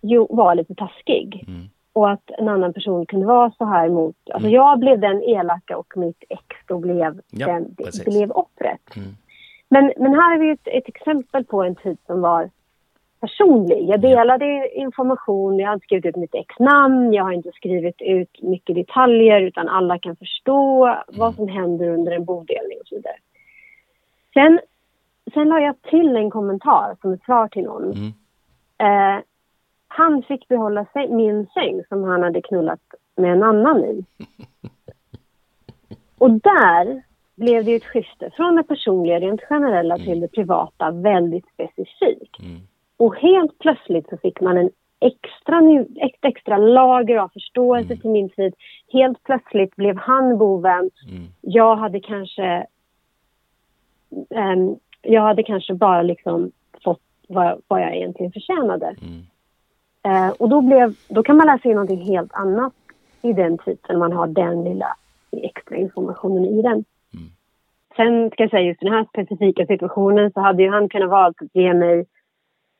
jo, 0.00 0.26
var 0.30 0.54
lite 0.54 0.74
taskig. 0.74 1.44
Mm. 1.48 1.62
Och 1.92 2.10
att 2.10 2.30
en 2.38 2.48
annan 2.48 2.72
person 2.72 3.06
kunde 3.06 3.26
vara 3.26 3.50
så 3.50 3.64
här 3.64 3.88
mot... 3.88 4.16
Alltså 4.30 4.48
mm. 4.48 4.54
jag 4.54 4.78
blev 4.78 5.00
den 5.00 5.22
elaka 5.22 5.76
och 5.76 5.96
mitt 5.96 6.24
ex 6.28 6.44
då 6.66 6.78
blev, 6.78 7.20
ja, 7.30 7.46
den, 7.46 7.76
blev 8.06 8.30
offret. 8.30 8.96
Mm. 8.96 9.08
Men, 9.68 9.92
men 9.96 10.14
här 10.14 10.30
har 10.30 10.38
vi 10.38 10.50
ett, 10.50 10.66
ett, 10.68 10.88
exempel 10.88 11.44
på 11.44 11.62
en 11.62 11.74
tid 11.74 11.98
som 12.06 12.20
var 12.20 12.50
personlig. 13.20 13.88
Jag 13.88 14.00
delade 14.00 14.46
ja. 14.46 14.66
information, 14.66 15.58
jag 15.58 15.68
har 15.68 15.74
inte 15.74 15.84
skrivit 15.84 16.06
ut 16.06 16.16
mitt 16.16 16.34
ex 16.34 16.58
namn, 16.58 17.12
jag 17.12 17.24
har 17.24 17.32
inte 17.32 17.52
skrivit 17.52 18.02
ut 18.02 18.42
mycket 18.42 18.76
detaljer 18.76 19.40
utan 19.40 19.68
alla 19.68 19.98
kan 19.98 20.16
förstå 20.16 20.86
mm. 20.86 20.98
vad 21.08 21.34
som 21.34 21.48
händer 21.48 21.88
under 21.88 22.12
en 22.12 22.24
bodelning 22.24 22.78
och 22.80 22.86
så 22.86 22.94
vidare. 22.94 23.16
Sen 24.34 24.60
sen 25.34 25.48
la 25.48 25.60
jag 25.60 25.82
till 25.82 26.16
en 26.16 26.30
kommentar 26.30 26.96
som 27.00 27.12
ett 27.12 27.24
svar 27.24 27.48
till 27.48 27.62
någon. 27.62 27.92
Mm. 27.92 28.12
Eh, 28.78 29.22
han 29.88 30.22
fick 30.22 30.48
behålla 30.48 30.86
min 31.08 31.46
säng 31.46 31.82
som 31.88 32.04
han 32.04 32.22
hade 32.22 32.42
knullat 32.42 32.80
med 33.16 33.32
en 33.32 33.42
annan 33.42 33.84
i. 33.84 34.04
Och 36.18 36.30
där 36.30 37.02
blev 37.34 37.64
det 37.64 37.74
ett 37.74 37.84
skifte 37.84 38.30
från 38.36 38.56
det 38.56 38.62
personliga, 38.62 39.20
rent 39.20 39.42
generella, 39.42 39.94
mm. 39.94 40.06
till 40.06 40.20
det 40.20 40.28
privata 40.28 40.90
väldigt 40.90 41.46
specifikt. 41.54 42.38
Mm. 42.40 42.60
Och 42.96 43.16
helt 43.16 43.58
plötsligt 43.58 44.08
så 44.08 44.16
fick 44.16 44.40
man 44.40 44.56
en 44.56 44.70
extra, 45.00 45.60
ett 46.06 46.24
extra 46.24 46.56
lager 46.56 47.16
av 47.16 47.28
förståelse 47.28 47.92
mm. 47.92 48.00
till 48.00 48.10
min 48.10 48.28
tid. 48.28 48.54
Helt 48.92 49.22
plötsligt 49.22 49.76
blev 49.76 49.96
han 49.96 50.38
boven. 50.38 50.90
Mm. 51.08 51.22
Jag 51.40 51.76
hade 51.76 52.00
kanske 52.00 52.66
um, 54.30 54.78
jag 55.02 55.22
hade 55.22 55.42
kanske 55.42 55.74
bara 55.74 56.02
liksom 56.02 56.50
fått 56.84 57.00
vad, 57.28 57.62
vad 57.68 57.82
jag 57.82 57.96
egentligen 57.96 58.32
förtjänade. 58.32 58.96
Mm. 59.02 59.22
Eh, 60.04 60.32
och 60.32 60.48
då, 60.48 60.60
blev, 60.60 60.94
då 61.08 61.22
kan 61.22 61.36
man 61.36 61.46
läsa 61.46 61.68
in 61.68 61.74
någonting 61.74 62.04
helt 62.04 62.32
annat 62.32 62.72
i 63.22 63.32
den 63.32 63.58
titeln. 63.58 63.98
Man 63.98 64.12
har 64.12 64.26
den 64.26 64.64
lilla 64.64 64.96
extra 65.32 65.76
informationen 65.76 66.44
i 66.44 66.62
den. 66.62 66.84
Mm. 67.14 67.30
Sen 67.96 68.30
ska 68.30 68.42
jag 68.42 68.50
säga 68.50 68.62
just 68.62 68.80
den 68.80 68.92
här 68.92 69.04
specifika 69.04 69.66
situationen 69.66 70.32
så 70.32 70.40
hade 70.40 70.62
ju 70.62 70.70
han 70.70 70.88
kunnat 70.88 71.10
valt 71.10 71.42
att 71.42 71.54
ge 71.54 71.74
mig 71.74 72.06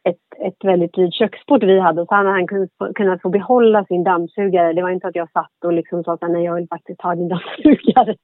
ett, 0.09 0.47
ett 0.47 0.64
väldigt 0.64 0.94
dyrt 0.94 1.14
köksbord 1.14 1.64
vi 1.64 1.78
hade. 1.80 2.06
Så 2.06 2.14
hade 2.14 2.28
han 2.28 2.47
kunnat 2.94 3.23
få 3.23 3.28
behålla 3.28 3.85
sin 3.85 4.04
dammsugare. 4.04 4.73
Det 4.73 4.82
var 4.82 4.90
inte 4.90 5.09
att 5.09 5.16
jag 5.16 5.30
satt 5.30 5.64
och 5.64 5.73
liksom 5.73 6.04
sa 6.04 6.12
att 6.12 6.23
nej, 6.23 6.44
jag 6.44 6.54
vill 6.54 6.68
faktiskt 6.68 7.02
ha 7.02 7.14
din 7.14 7.28
dammsugare. 7.35 8.16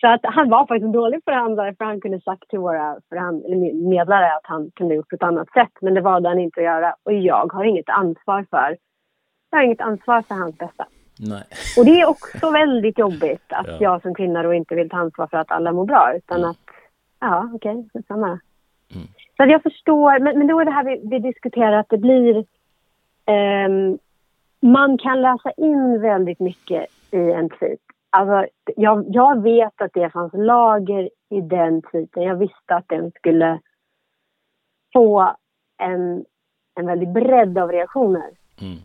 Så 0.00 0.06
att 0.08 0.20
han 0.22 0.50
var 0.50 0.66
faktiskt 0.66 0.84
en 0.84 0.92
dålig 0.92 1.20
förhandlare 1.24 1.74
för 1.78 1.84
han 1.84 2.00
kunde 2.00 2.20
sagt 2.20 2.48
till 2.48 2.58
våra 2.58 2.96
förhand, 3.08 3.42
medlare 3.88 4.36
att 4.36 4.46
han 4.46 4.70
kunde 4.74 4.94
gjort 4.94 5.08
på 5.08 5.16
ett 5.16 5.22
annat 5.22 5.52
sätt. 5.52 5.72
Men 5.80 5.94
det 5.94 6.00
valde 6.00 6.28
han 6.28 6.38
inte 6.38 6.60
att 6.60 6.64
göra. 6.64 6.94
Och 7.04 7.12
jag 7.12 7.52
har 7.52 7.64
inget 7.64 7.88
ansvar 7.88 8.46
för, 8.50 8.76
jag 9.50 9.58
har 9.58 9.64
inget 9.64 9.80
ansvar 9.80 10.22
för 10.22 10.34
hans 10.34 10.58
bästa. 10.58 10.86
Nej. 11.20 11.44
Och 11.78 11.84
det 11.84 12.00
är 12.00 12.08
också 12.08 12.50
väldigt 12.62 12.98
jobbigt 12.98 13.46
att 13.48 13.66
ja. 13.66 13.76
jag 13.80 14.02
som 14.02 14.14
kvinna 14.14 14.42
då 14.42 14.54
inte 14.54 14.74
vill 14.74 14.90
ta 14.90 14.96
ansvar 14.96 15.26
för 15.26 15.36
att 15.36 15.50
alla 15.50 15.72
mår 15.72 15.84
bra. 15.84 16.12
Utan 16.16 16.38
mm. 16.38 16.50
att, 16.50 16.56
ja 17.20 17.50
okej, 17.54 17.78
okay, 17.78 18.02
samma. 18.08 18.40
Så 19.42 19.48
jag 19.48 19.62
förstår, 19.62 20.18
men, 20.18 20.38
men 20.38 20.46
då 20.46 20.60
är 20.60 20.64
det 20.64 20.70
här 20.70 20.84
vi, 20.84 21.00
vi 21.04 21.18
diskuterar 21.18 21.72
att 21.72 21.88
det 21.88 21.98
blir... 21.98 22.44
Um, 23.26 23.98
man 24.60 24.98
kan 24.98 25.22
läsa 25.22 25.50
in 25.50 26.00
väldigt 26.00 26.40
mycket 26.40 26.86
i 27.10 27.32
en 27.32 27.48
tweet. 27.48 27.80
Alltså, 28.10 28.46
jag, 28.76 29.04
jag 29.08 29.42
vet 29.42 29.82
att 29.82 29.92
det 29.94 30.10
fanns 30.10 30.32
lager 30.34 31.10
i 31.28 31.40
den 31.40 31.82
tweeten. 31.82 32.22
Jag 32.22 32.36
visste 32.36 32.74
att 32.74 32.88
den 32.88 33.10
skulle 33.10 33.60
få 34.92 35.36
en, 35.78 36.24
en 36.74 36.86
väldig 36.86 37.12
bredd 37.12 37.58
av 37.58 37.72
reaktioner. 37.72 38.30
Mm. 38.60 38.78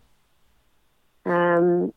Um, 1.58 1.92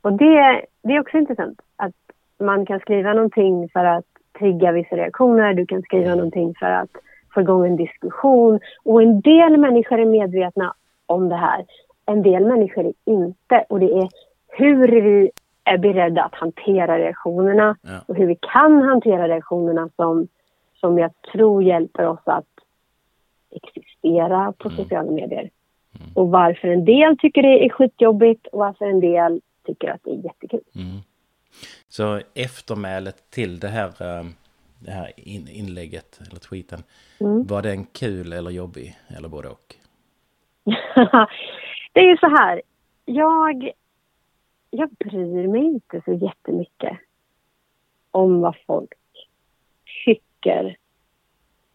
och 0.00 0.12
det, 0.12 0.64
det 0.82 0.92
är 0.92 1.00
också 1.00 1.18
intressant 1.18 1.60
att 1.76 1.94
man 2.38 2.66
kan 2.66 2.80
skriva 2.80 3.12
någonting 3.12 3.68
för 3.68 3.84
att 3.84 4.15
trigga 4.38 4.72
vissa 4.72 4.96
reaktioner, 4.96 5.54
du 5.54 5.66
kan 5.66 5.82
skriva 5.82 6.06
mm. 6.06 6.16
någonting 6.16 6.54
för 6.58 6.66
att 6.66 6.90
få 7.34 7.40
igång 7.40 7.66
en 7.66 7.76
diskussion. 7.76 8.60
Och 8.84 9.02
en 9.02 9.20
del 9.20 9.56
människor 9.56 10.00
är 10.00 10.06
medvetna 10.06 10.74
om 11.06 11.28
det 11.28 11.36
här, 11.36 11.64
en 12.06 12.22
del 12.22 12.44
människor 12.44 12.86
är 12.86 12.92
inte. 13.04 13.64
Och 13.68 13.80
det 13.80 13.92
är 13.92 14.08
hur 14.48 14.88
vi 15.02 15.30
är 15.64 15.78
beredda 15.78 16.22
att 16.22 16.34
hantera 16.34 16.98
reaktionerna 16.98 17.76
ja. 17.82 18.00
och 18.06 18.16
hur 18.16 18.26
vi 18.26 18.36
kan 18.52 18.82
hantera 18.82 19.28
reaktionerna 19.28 19.88
som, 19.96 20.28
som 20.80 20.98
jag 20.98 21.10
tror 21.32 21.62
hjälper 21.62 22.06
oss 22.06 22.22
att 22.24 22.44
existera 23.50 24.52
på 24.58 24.68
mm. 24.68 24.76
sociala 24.76 25.10
medier. 25.10 25.50
Mm. 26.00 26.12
Och 26.14 26.28
varför 26.28 26.68
en 26.68 26.84
del 26.84 27.18
tycker 27.18 27.42
det 27.42 27.64
är 27.64 27.68
skitjobbigt 27.68 28.46
och 28.46 28.58
varför 28.58 28.84
en 28.84 29.00
del 29.00 29.40
tycker 29.66 29.90
att 29.90 30.00
det 30.04 30.10
är 30.10 30.24
jättekul. 30.24 30.60
Mm. 30.74 30.96
Så 31.88 32.20
eftermälet 32.34 33.30
till 33.30 33.58
det 33.58 33.68
här, 33.68 33.88
eh, 33.88 34.24
det 34.78 34.90
här 34.90 35.12
inlägget 35.50 36.20
eller 36.30 36.40
tweeten, 36.40 36.82
mm. 37.20 37.46
var 37.46 37.62
den 37.62 37.84
kul 37.84 38.32
eller 38.32 38.50
jobbig 38.50 38.96
eller 39.16 39.28
både 39.28 39.48
och? 39.48 39.74
det 41.92 42.00
är 42.00 42.10
ju 42.10 42.16
så 42.16 42.28
här, 42.28 42.62
jag, 43.04 43.70
jag 44.70 44.90
bryr 44.90 45.48
mig 45.48 45.64
inte 45.64 46.02
så 46.04 46.12
jättemycket 46.12 46.98
om 48.10 48.40
vad 48.40 48.56
folk 48.66 48.92
tycker 50.04 50.76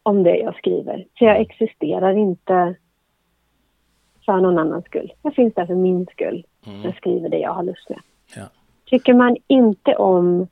om 0.03 0.23
det 0.23 0.37
jag 0.37 0.55
skriver. 0.55 1.05
Så 1.17 1.25
jag 1.25 1.41
existerar 1.41 2.17
inte 2.17 2.75
för 4.25 4.37
någon 4.37 4.57
annans 4.57 4.85
skull. 4.85 5.13
Jag 5.21 5.35
finns 5.35 5.53
där 5.53 5.65
för 5.65 5.75
min 5.75 6.05
skull. 6.05 6.45
Mm. 6.67 6.81
Jag 6.81 6.95
skriver 6.95 7.29
det 7.29 7.37
jag 7.37 7.53
har 7.53 7.63
lust 7.63 7.89
med. 7.89 7.99
Ja. 8.35 8.43
Tycker 8.91 9.13
man 9.13 9.37
inte 9.47 9.95
om 9.95 10.47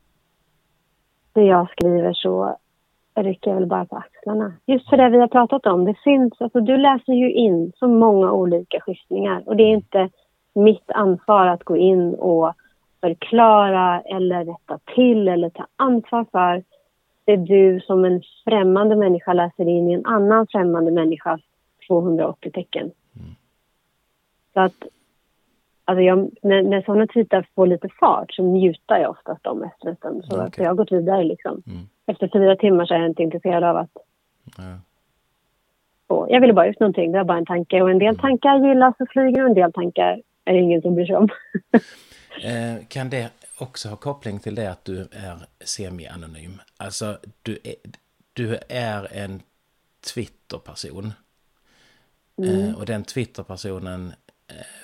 det 1.34 1.43
jag 1.43 1.69
skriver 1.72 2.13
så 2.13 2.58
rycker 3.15 3.51
jag 3.51 3.55
väl 3.60 3.67
bara 3.67 3.86
på 3.86 3.96
axlarna. 3.96 4.53
Just 4.65 4.89
för 4.89 4.98
det 4.98 5.10
vi 5.10 5.17
har 5.17 5.27
pratat 5.27 5.65
om. 5.65 5.86
Det 5.86 5.96
finns, 6.03 6.34
alltså 6.41 6.60
du 6.60 6.77
läser 6.77 7.13
ju 7.13 7.31
in 7.31 7.72
så 7.75 7.88
många 7.88 8.31
olika 8.31 8.79
skiftningar 8.79 9.43
och 9.46 9.55
det 9.55 9.63
är 9.63 9.74
inte 9.74 10.10
mitt 10.53 10.91
ansvar 10.91 11.48
att 11.48 11.63
gå 11.63 11.77
in 11.77 12.15
och 12.15 12.53
förklara 13.01 14.01
eller 14.01 14.46
rätta 14.46 14.79
till 14.96 15.27
eller 15.27 15.50
ta 15.50 15.67
ansvar 15.75 16.25
för 16.31 16.63
det 17.25 17.36
du 17.36 17.79
som 17.79 18.05
en 18.05 18.22
främmande 18.43 18.96
människa 18.96 19.34
läser 19.34 19.67
in 19.67 19.89
i 19.89 19.93
en 19.93 20.05
annan 20.05 20.48
främmande 20.48 20.91
människas 20.91 21.41
280 21.88 22.51
tecken. 22.51 22.91
Mm. 23.15 23.36
Så 24.53 24.60
att 24.60 24.98
alltså 25.89 26.01
jag, 26.01 26.29
när, 26.41 26.63
när 26.63 26.81
sådana 26.81 27.08
titlar 27.08 27.48
får 27.55 27.67
lite 27.67 27.89
fart 28.00 28.34
så 28.34 28.43
mutar 28.43 28.98
jag 28.98 29.12
oftast 29.12 29.43
dem 29.43 29.63
efter 29.63 29.88
en 29.89 29.96
stund. 29.96 30.25
Så, 30.25 30.36
okay. 30.36 30.51
så 30.55 30.62
jag 30.62 30.69
har 30.69 30.75
gått 30.75 30.91
vidare 30.91 31.24
liksom. 31.24 31.63
Mm. 31.67 31.89
Efter 32.05 32.29
fyra 32.34 32.55
timmar 32.55 32.86
så 32.86 32.93
är 32.93 32.98
jag 32.98 33.10
inte 33.10 33.24
intresserad 33.24 33.63
av 33.63 33.77
att... 33.77 33.91
Ja. 34.58 34.79
Och 36.08 36.27
jag 36.29 36.41
ville 36.41 36.53
bara 36.53 36.67
ut 36.67 36.79
någonting, 36.79 37.12
det 37.12 37.17
var 37.17 37.25
bara 37.25 37.38
en 37.38 37.46
tanke. 37.46 37.81
Och 37.81 37.91
en 37.91 38.00
del 38.00 38.08
mm. 38.08 38.19
tankar 38.19 38.67
gillas 38.67 38.96
och 39.00 39.10
flyger 39.10 39.43
och 39.43 39.50
en 39.50 39.55
del 39.55 39.74
tankar 39.74 40.22
är 40.46 40.53
det 40.53 40.60
ingen 40.60 40.81
som 40.81 40.96
bryr 40.96 41.05
sig 41.05 41.15
om. 41.15 41.29
eh, 42.43 42.86
kan 42.88 43.10
det 43.10 43.29
också 43.60 43.89
ha 43.89 43.96
koppling 43.96 44.39
till 44.39 44.55
det 44.55 44.72
att 44.72 44.86
du 44.86 45.01
är 45.01 45.38
semi-anonym? 45.65 46.60
Alltså, 46.77 47.17
du 47.41 47.60
är, 47.63 47.75
du 48.34 48.58
är 48.69 49.17
en 49.17 49.41
Twitter-person. 50.13 51.13
Mm. 52.38 52.69
Eh, 52.69 52.77
och 52.77 52.86
den 52.86 53.03
Twitter-personen 53.03 54.13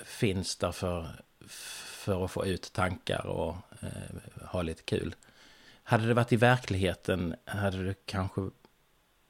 finns 0.04 0.56
där 0.56 0.72
för, 0.72 1.06
för 2.04 2.24
att 2.24 2.30
få 2.30 2.46
ut 2.46 2.72
tankar 2.72 3.26
och 3.26 3.54
eh, 3.82 4.46
ha 4.52 4.62
lite 4.62 4.82
kul. 4.82 5.14
Hade 5.84 6.06
det 6.06 6.14
varit 6.14 6.32
i 6.32 6.36
verkligheten 6.36 7.34
hade 7.44 7.84
du 7.84 7.94
kanske 8.06 8.40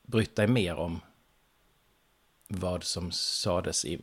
brytt 0.03 0.37
dig 0.37 0.49
mer 0.49 0.77
om 0.77 1.01
vad 2.49 2.83
som 2.83 3.11
sades 3.11 3.85
i, 3.85 3.99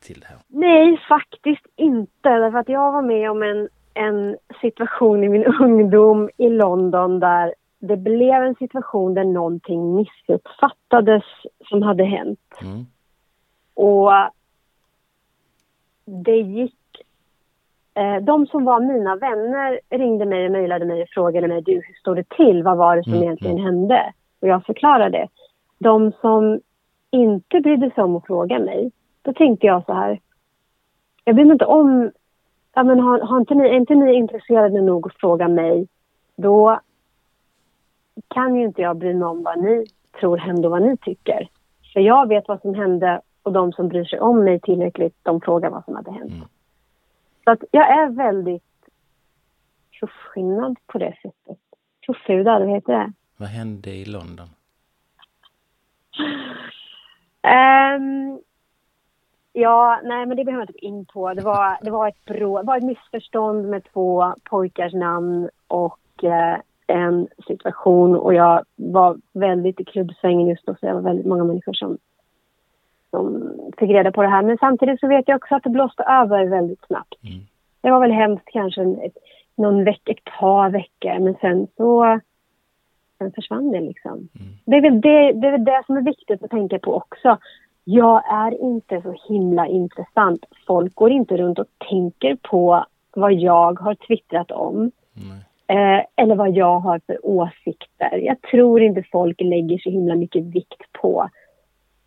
till 0.00 0.20
det 0.20 0.26
här? 0.26 0.38
Nej, 0.48 1.00
faktiskt 1.08 1.66
inte. 1.76 2.28
Därför 2.28 2.58
att 2.58 2.68
jag 2.68 2.92
var 2.92 3.02
med 3.02 3.30
om 3.30 3.42
en, 3.42 3.68
en 3.94 4.36
situation 4.60 5.24
i 5.24 5.28
min 5.28 5.44
ungdom 5.60 6.30
i 6.36 6.48
London 6.48 7.20
där 7.20 7.54
det 7.78 7.96
blev 7.96 8.42
en 8.42 8.54
situation 8.54 9.14
där 9.14 9.24
någonting 9.24 9.96
missuppfattades 9.96 11.24
som 11.68 11.82
hade 11.82 12.04
hänt. 12.04 12.58
Mm. 12.62 12.86
Och 13.74 14.12
det 16.10 16.36
gick... 16.36 16.76
Eh, 17.94 18.16
de 18.16 18.46
som 18.46 18.64
var 18.64 18.80
mina 18.80 19.16
vänner 19.16 19.80
ringde 19.90 20.26
mig 20.26 20.46
och 20.46 20.52
mejlade 20.52 20.84
mig 20.84 21.02
och 21.02 21.08
frågade 21.08 21.48
mig 21.48 21.62
du, 21.62 21.72
hur 21.72 21.94
står 22.00 22.14
det 22.14 22.28
till? 22.28 22.62
Vad 22.62 22.76
var 22.76 22.96
det 22.96 23.04
som 23.04 23.12
mm. 23.12 23.22
egentligen 23.22 23.58
mm. 23.58 23.64
hände? 23.64 24.12
Och 24.40 24.48
jag 24.48 24.64
förklarade. 24.64 25.28
De 25.78 26.12
som 26.20 26.60
inte 27.10 27.60
brydde 27.60 27.90
sig 27.90 28.04
om 28.04 28.16
att 28.16 28.26
fråga 28.26 28.58
mig, 28.58 28.90
då 29.22 29.32
tänkte 29.32 29.66
jag 29.66 29.84
så 29.84 29.92
här. 29.92 30.20
Jag 31.24 31.34
bryr 31.34 31.44
mig 31.44 31.52
inte 31.52 31.64
om... 31.64 32.10
Ja, 32.74 32.82
men 32.82 33.00
har, 33.00 33.20
har 33.20 33.40
inte 33.40 33.54
ni, 33.54 33.68
är 33.68 33.72
inte 33.72 33.94
ni 33.94 34.14
intresserade 34.14 34.80
nog 34.80 35.06
att 35.06 35.20
fråga 35.20 35.48
mig, 35.48 35.88
då 36.36 36.80
kan 38.28 38.56
ju 38.56 38.64
inte 38.64 38.82
jag 38.82 38.96
bry 38.96 39.14
mig 39.14 39.28
om 39.28 39.42
vad 39.42 39.58
ni 39.58 39.86
tror 40.20 40.36
hände 40.36 40.68
och 40.68 40.70
vad 40.70 40.82
ni 40.82 40.96
tycker. 40.96 41.48
För 41.92 42.00
jag 42.00 42.28
vet 42.28 42.48
vad 42.48 42.60
som 42.60 42.74
hände 42.74 43.20
och 43.42 43.52
de 43.52 43.72
som 43.72 43.88
bryr 43.88 44.04
sig 44.04 44.20
om 44.20 44.44
mig 44.44 44.60
tillräckligt, 44.60 45.16
de 45.22 45.40
frågar 45.40 45.70
vad 45.70 45.84
som 45.84 45.96
hade 45.96 46.10
hänt. 46.10 46.32
Mm. 46.32 46.48
Så 47.44 47.50
att 47.50 47.64
jag 47.70 47.90
är 47.90 48.08
väldigt 48.08 48.62
tuffskinnad 50.00 50.76
på 50.86 50.98
det 50.98 51.14
sättet. 51.22 51.58
Tuffhudad, 52.06 52.62
vad 52.62 52.70
heter 52.70 52.92
det? 52.92 53.12
Vad 53.36 53.48
hände 53.48 53.90
i 53.90 54.04
London? 54.04 54.48
Um, 57.42 58.40
ja, 59.52 60.00
nej 60.04 60.26
men 60.26 60.36
det 60.36 60.44
behöver 60.44 60.62
jag 60.62 60.70
inte 60.70 60.80
gå 60.80 60.86
in 60.86 61.06
på. 61.06 61.34
Det 61.34 61.42
var, 61.42 61.78
det 61.82 61.90
var, 61.90 62.08
ett, 62.08 62.24
bro, 62.24 62.58
det 62.58 62.66
var 62.66 62.76
ett 62.76 62.84
missförstånd 62.84 63.68
med 63.68 63.84
två 63.92 64.34
pojkars 64.50 64.92
namn 64.92 65.48
och 65.66 66.24
eh, 66.24 66.60
en 66.86 67.28
situation 67.46 68.16
och 68.16 68.34
jag 68.34 68.64
var 68.76 69.18
väldigt 69.32 69.80
i 69.80 69.84
klubbsvängen 69.84 70.48
just 70.48 70.66
då 70.66 70.74
så 70.80 70.86
det 70.86 70.94
var 70.94 71.00
väldigt 71.00 71.26
många 71.26 71.44
människor 71.44 71.72
som 71.72 71.98
som 73.10 73.52
fick 73.78 73.90
reda 73.90 74.12
på 74.12 74.22
det 74.22 74.28
här. 74.28 74.42
Men 74.42 74.58
samtidigt 74.58 75.00
så 75.00 75.08
vet 75.08 75.28
jag 75.28 75.36
också 75.36 75.54
att 75.54 75.62
det 75.62 75.70
blåste 75.70 76.02
över 76.02 76.46
väldigt 76.46 76.86
snabbt. 76.86 77.24
Mm. 77.24 77.40
Det 77.80 77.90
var 77.90 78.00
väl 78.00 78.12
hemskt 78.12 78.48
kanske 78.52 78.82
ett, 78.82 79.16
någon 79.56 79.84
vecka, 79.84 80.12
ett 80.12 80.24
par 80.40 80.70
veckor, 80.70 81.18
men 81.18 81.34
sen 81.40 81.66
så 81.76 82.20
sen 83.18 83.32
försvann 83.32 83.70
det 83.70 83.80
liksom. 83.80 84.12
Mm. 84.12 84.28
Det, 84.64 84.76
är 84.76 84.80
väl 84.82 85.00
det, 85.00 85.32
det 85.32 85.46
är 85.46 85.52
väl 85.52 85.64
det 85.64 85.82
som 85.86 85.96
är 85.96 86.02
viktigt 86.02 86.42
att 86.42 86.50
tänka 86.50 86.78
på 86.78 86.94
också. 86.94 87.38
Jag 87.84 88.32
är 88.32 88.62
inte 88.62 89.02
så 89.02 89.14
himla 89.28 89.66
intressant. 89.66 90.44
Folk 90.66 90.94
går 90.94 91.10
inte 91.10 91.36
runt 91.36 91.58
och 91.58 91.66
tänker 91.90 92.36
på 92.42 92.84
vad 93.14 93.32
jag 93.32 93.80
har 93.80 93.94
twittrat 93.94 94.50
om. 94.50 94.90
Eh, 95.66 96.04
eller 96.16 96.34
vad 96.34 96.50
jag 96.50 96.80
har 96.80 97.00
för 97.06 97.26
åsikter. 97.26 98.16
Jag 98.16 98.40
tror 98.40 98.82
inte 98.82 99.02
folk 99.12 99.40
lägger 99.40 99.78
så 99.78 99.90
himla 99.90 100.14
mycket 100.14 100.44
vikt 100.44 100.92
på 100.92 101.28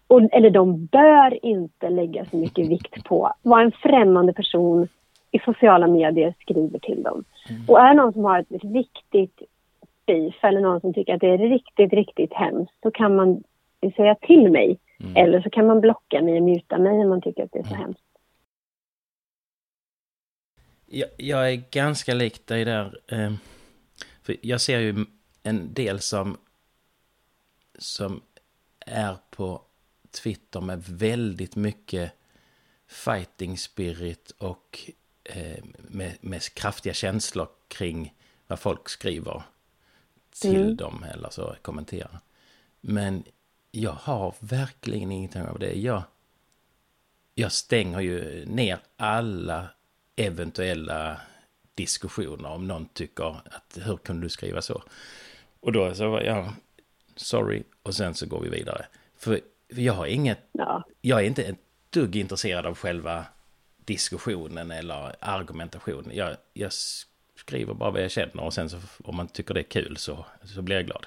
och, 0.07 0.21
eller 0.33 0.49
de 0.49 0.85
bör 0.85 1.45
inte 1.45 1.89
lägga 1.89 2.25
så 2.25 2.37
mycket 2.37 2.69
vikt 2.69 3.03
på 3.03 3.33
vad 3.41 3.61
en 3.61 3.71
främmande 3.71 4.33
person 4.33 4.87
i 5.31 5.39
sociala 5.39 5.87
medier 5.87 6.33
skriver 6.39 6.79
till 6.79 7.03
dem. 7.03 7.23
Mm. 7.49 7.61
Och 7.67 7.79
är 7.79 7.87
det 7.87 8.01
någon 8.01 8.13
som 8.13 8.23
har 8.23 8.39
ett 8.39 8.63
riktigt 8.63 9.41
beef 10.05 10.43
eller 10.43 10.61
någon 10.61 10.81
som 10.81 10.93
tycker 10.93 11.13
att 11.13 11.21
det 11.21 11.27
är 11.27 11.37
riktigt, 11.37 11.93
riktigt 11.93 12.33
hemskt 12.33 12.73
så 12.83 12.91
kan 12.91 13.15
man 13.15 13.43
säga 13.95 14.15
till 14.15 14.51
mig. 14.51 14.79
Mm. 14.99 15.15
Eller 15.15 15.41
så 15.41 15.49
kan 15.49 15.67
man 15.67 15.81
blocka 15.81 16.21
mig 16.21 16.37
och 16.37 16.43
muta 16.43 16.77
mig 16.77 16.93
om 16.93 17.09
man 17.09 17.21
tycker 17.21 17.43
att 17.43 17.51
det 17.51 17.59
är 17.59 17.63
så 17.63 17.73
mm. 17.73 17.81
hemskt. 17.81 18.03
Jag, 20.85 21.09
jag, 21.17 21.53
är 21.53 21.63
ganska 21.71 22.13
lik 22.13 22.47
dig 22.47 22.65
där. 22.65 22.85
Eh, 23.11 23.33
för 24.23 24.35
jag 24.41 24.61
ser 24.61 24.79
ju 24.79 24.95
en 25.43 25.73
del 25.73 25.99
som, 25.99 26.37
som 27.79 28.21
är 28.85 29.15
på 29.29 29.61
Twitter 30.13 30.61
med 30.61 30.83
väldigt 30.83 31.55
mycket 31.55 32.11
fighting 32.87 33.57
spirit 33.57 34.31
och 34.37 34.91
eh, 35.23 35.63
med, 35.77 36.17
med 36.21 36.53
kraftiga 36.53 36.93
känslor 36.93 37.47
kring 37.67 38.13
vad 38.47 38.59
folk 38.59 38.89
skriver 38.89 39.43
till 40.29 40.61
mm. 40.61 40.75
dem 40.75 41.05
eller 41.13 41.29
så 41.29 41.55
kommenterar. 41.61 42.19
Men 42.81 43.23
jag 43.71 43.91
har 43.91 44.35
verkligen 44.39 45.11
ingenting 45.11 45.41
av 45.41 45.59
det. 45.59 45.73
Jag, 45.73 46.03
jag 47.35 47.51
stänger 47.51 47.99
ju 47.99 48.45
ner 48.45 48.79
alla 48.97 49.69
eventuella 50.15 51.21
diskussioner 51.75 52.49
om 52.49 52.67
någon 52.67 52.85
tycker 52.85 53.41
att 53.45 53.77
hur 53.81 53.97
kunde 53.97 54.25
du 54.25 54.29
skriva 54.29 54.61
så? 54.61 54.83
Och 55.59 55.71
då 55.71 55.95
så 55.95 56.09
var 56.09 56.21
jag 56.21 56.53
sorry 57.15 57.63
och 57.83 57.95
sen 57.95 58.15
så 58.15 58.25
går 58.25 58.41
vi 58.41 58.49
vidare. 58.49 58.85
För 59.17 59.41
jag 59.75 59.93
har 59.93 60.05
inget, 60.05 60.39
ja. 60.51 60.83
jag 61.01 61.21
är 61.21 61.25
inte 61.25 61.43
ett 61.43 61.59
dugg 61.93 62.15
intresserad 62.15 62.65
av 62.65 62.75
själva 62.75 63.25
diskussionen 63.85 64.71
eller 64.71 65.11
argumentationen. 65.19 66.11
Jag, 66.13 66.29
jag 66.53 66.71
skriver 67.35 67.73
bara 67.73 67.91
vad 67.91 68.03
jag 68.03 68.11
känner 68.11 68.43
och 68.43 68.53
sen 68.53 68.69
så 68.69 68.77
om 69.03 69.15
man 69.15 69.27
tycker 69.27 69.53
det 69.53 69.59
är 69.59 69.81
kul 69.81 69.97
så, 69.97 70.25
så 70.43 70.61
blir 70.61 70.75
jag 70.75 70.85
glad. 70.85 71.05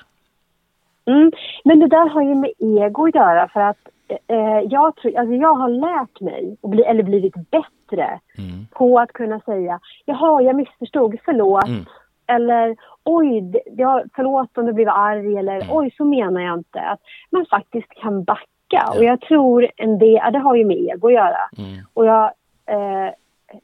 Mm. 1.07 1.33
Men 1.65 1.81
det 1.81 1.89
där 1.89 2.09
har 2.09 2.23
ju 2.23 2.35
med 2.35 2.53
ego 2.59 3.07
att 3.07 3.15
göra 3.15 3.49
för 3.49 3.61
att 3.61 3.89
eh, 4.09 4.61
jag, 4.71 4.97
tror, 4.97 5.19
alltså 5.19 5.35
jag 5.35 5.55
har 5.55 5.69
lärt 5.69 6.21
mig, 6.21 6.57
bli, 6.63 6.83
eller 6.83 7.03
blivit 7.03 7.35
bättre 7.35 8.21
mm. 8.39 8.67
på 8.71 8.99
att 8.99 9.13
kunna 9.13 9.41
säga 9.41 9.81
jaha, 10.05 10.43
jag 10.43 10.57
missförstod, 10.57 11.17
förlåt. 11.25 11.69
Mm. 11.69 11.85
Eller 12.29 12.77
oj, 13.05 13.63
jag, 13.77 14.09
förlåt 14.15 14.59
om 14.59 14.67
du 14.67 14.73
blev 14.73 14.89
arg 14.89 15.37
eller 15.37 15.57
mm. 15.57 15.69
oj, 15.71 15.95
så 15.97 16.05
menar 16.05 16.41
jag 16.41 16.59
inte. 16.59 16.81
Att 16.81 17.01
man 17.31 17.47
faktiskt 17.47 17.95
kan 18.03 18.25
backa 18.25 18.47
Ja. 18.69 18.95
Och 18.97 19.05
jag 19.05 19.21
tror 19.21 19.71
en 19.77 19.99
del, 19.99 20.33
det 20.33 20.39
har 20.39 20.57
ju 20.57 20.65
med 20.65 20.77
ego 20.77 21.09
att 21.09 21.15
göra. 21.15 21.51
Mm. 21.59 21.85
Och 21.95 22.07
jag, 22.07 22.25
eh, 22.67 23.13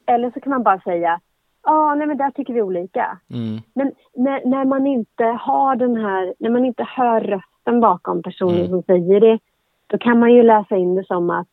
eller 0.05 0.31
så 0.31 0.39
kan 0.39 0.49
man 0.49 0.63
bara 0.63 0.79
säga, 0.79 1.19
ja, 1.63 1.71
ah, 1.71 1.95
nej 1.95 2.07
men 2.07 2.17
där 2.17 2.31
tycker 2.31 2.53
vi 2.53 2.61
olika. 2.61 3.17
Mm. 3.29 3.61
Men 3.73 3.91
när, 4.15 4.45
när, 4.45 4.65
man 4.65 4.87
inte 4.87 5.23
har 5.23 5.75
den 5.75 5.95
här, 5.95 6.33
när 6.39 6.49
man 6.49 6.65
inte 6.65 6.83
hör 6.83 7.21
rösten 7.21 7.79
bakom 7.79 8.23
personen 8.23 8.59
mm. 8.59 8.69
som 8.69 8.83
säger 8.83 9.19
det, 9.19 9.39
då 9.87 9.97
kan 9.97 10.19
man 10.19 10.33
ju 10.33 10.43
läsa 10.43 10.77
in 10.77 10.95
det 10.95 11.05
som 11.05 11.29
att, 11.29 11.51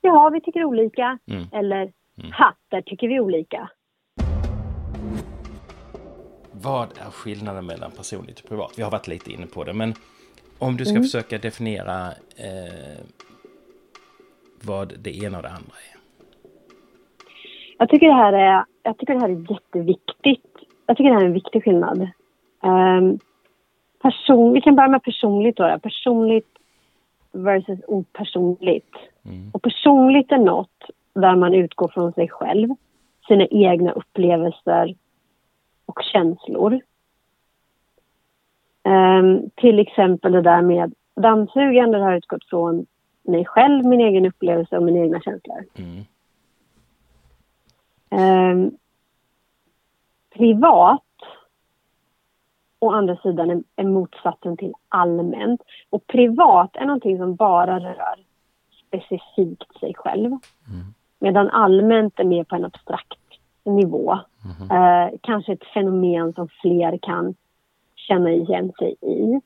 ja, 0.00 0.30
vi 0.32 0.40
tycker 0.40 0.64
olika. 0.64 1.18
Mm. 1.26 1.44
Eller, 1.52 1.92
Mm. 2.18 2.32
Ha, 2.32 2.54
där 2.68 2.82
tycker 2.82 3.08
vi 3.08 3.20
olika. 3.20 3.70
Vad 6.52 6.88
är 6.88 7.10
skillnaden 7.10 7.66
mellan 7.66 7.90
personligt 7.90 8.40
och 8.40 8.48
privat? 8.48 8.74
Vi 8.76 8.82
har 8.82 8.90
varit 8.90 9.08
lite 9.08 9.32
inne 9.32 9.46
på 9.46 9.64
det, 9.64 9.72
men 9.72 9.94
om 10.58 10.76
du 10.76 10.84
ska 10.84 10.92
Mm. 10.94 11.02
försöka 11.02 11.38
definiera 11.38 12.06
eh, 12.36 13.04
vad 14.62 14.92
det 14.98 15.16
ena 15.16 15.36
och 15.36 15.42
det 15.42 15.48
andra 15.48 15.76
är. 15.92 15.96
Jag 17.78 17.88
tycker 17.88 18.06
det 18.06 18.12
här 18.12 18.32
är, 18.32 18.64
jag 18.82 18.98
tycker 18.98 19.14
det 19.14 19.20
här 19.20 19.28
är 19.28 19.52
jätteviktigt. 19.52 20.56
Jag 20.86 20.96
tycker 20.96 21.10
det 21.10 21.16
här 21.16 21.22
är 21.22 21.26
en 21.26 21.32
viktig 21.32 21.64
skillnad. 21.64 22.08
Um, 22.62 23.18
person, 24.02 24.52
vi 24.52 24.60
kan 24.60 24.76
börja 24.76 24.88
med 24.88 25.02
personligt 25.02 25.56
då. 25.56 25.78
Personligt 25.82 26.48
versus 27.32 27.78
opersonligt. 27.86 28.96
Mm. 29.24 29.50
Och 29.52 29.62
personligt 29.62 30.32
är 30.32 30.38
något 30.38 30.84
där 31.14 31.36
man 31.36 31.54
utgår 31.54 31.88
från 31.88 32.12
sig 32.12 32.28
själv, 32.28 32.68
sina 33.28 33.46
egna 33.46 33.92
upplevelser 33.92 34.94
och 35.86 36.02
känslor. 36.12 36.80
Ehm, 38.86 39.50
till 39.54 39.78
exempel 39.78 40.32
det 40.32 40.42
där 40.42 40.62
med 40.62 40.94
dammsugande 41.16 41.98
har 41.98 42.16
utgått 42.16 42.44
från 42.44 42.86
mig 43.22 43.44
själv, 43.44 43.84
min 43.84 44.00
egen 44.00 44.26
upplevelse 44.26 44.76
och 44.76 44.82
mina 44.82 44.98
egna 44.98 45.20
känslor. 45.20 45.64
Mm. 45.78 46.04
Ehm, 48.10 48.70
privat, 50.34 51.02
å 52.78 52.90
andra 52.90 53.16
sidan, 53.16 53.50
är, 53.50 53.62
är 53.76 53.84
motsatsen 53.84 54.56
till 54.56 54.72
allmänt. 54.88 55.62
Och 55.90 56.06
privat 56.06 56.76
är 56.76 56.86
någonting 56.86 57.18
som 57.18 57.34
bara 57.34 57.78
rör 57.80 58.16
specifikt 58.86 59.80
sig 59.80 59.94
själv. 59.94 60.30
Medan 61.18 61.50
allmänt 61.50 62.20
är 62.20 62.24
mer 62.24 62.44
på 62.44 62.56
en 62.56 62.64
abstrakt 62.64 63.18
nivå. 63.64 64.18
Eh, 64.70 65.18
kanske 65.20 65.52
ett 65.52 65.64
fenomen 65.74 66.32
som 66.32 66.48
fler 66.48 66.98
kan 67.02 67.34
känna 68.08 68.30
igen 68.30 68.72
sig 68.78 68.94
i. 69.02 69.40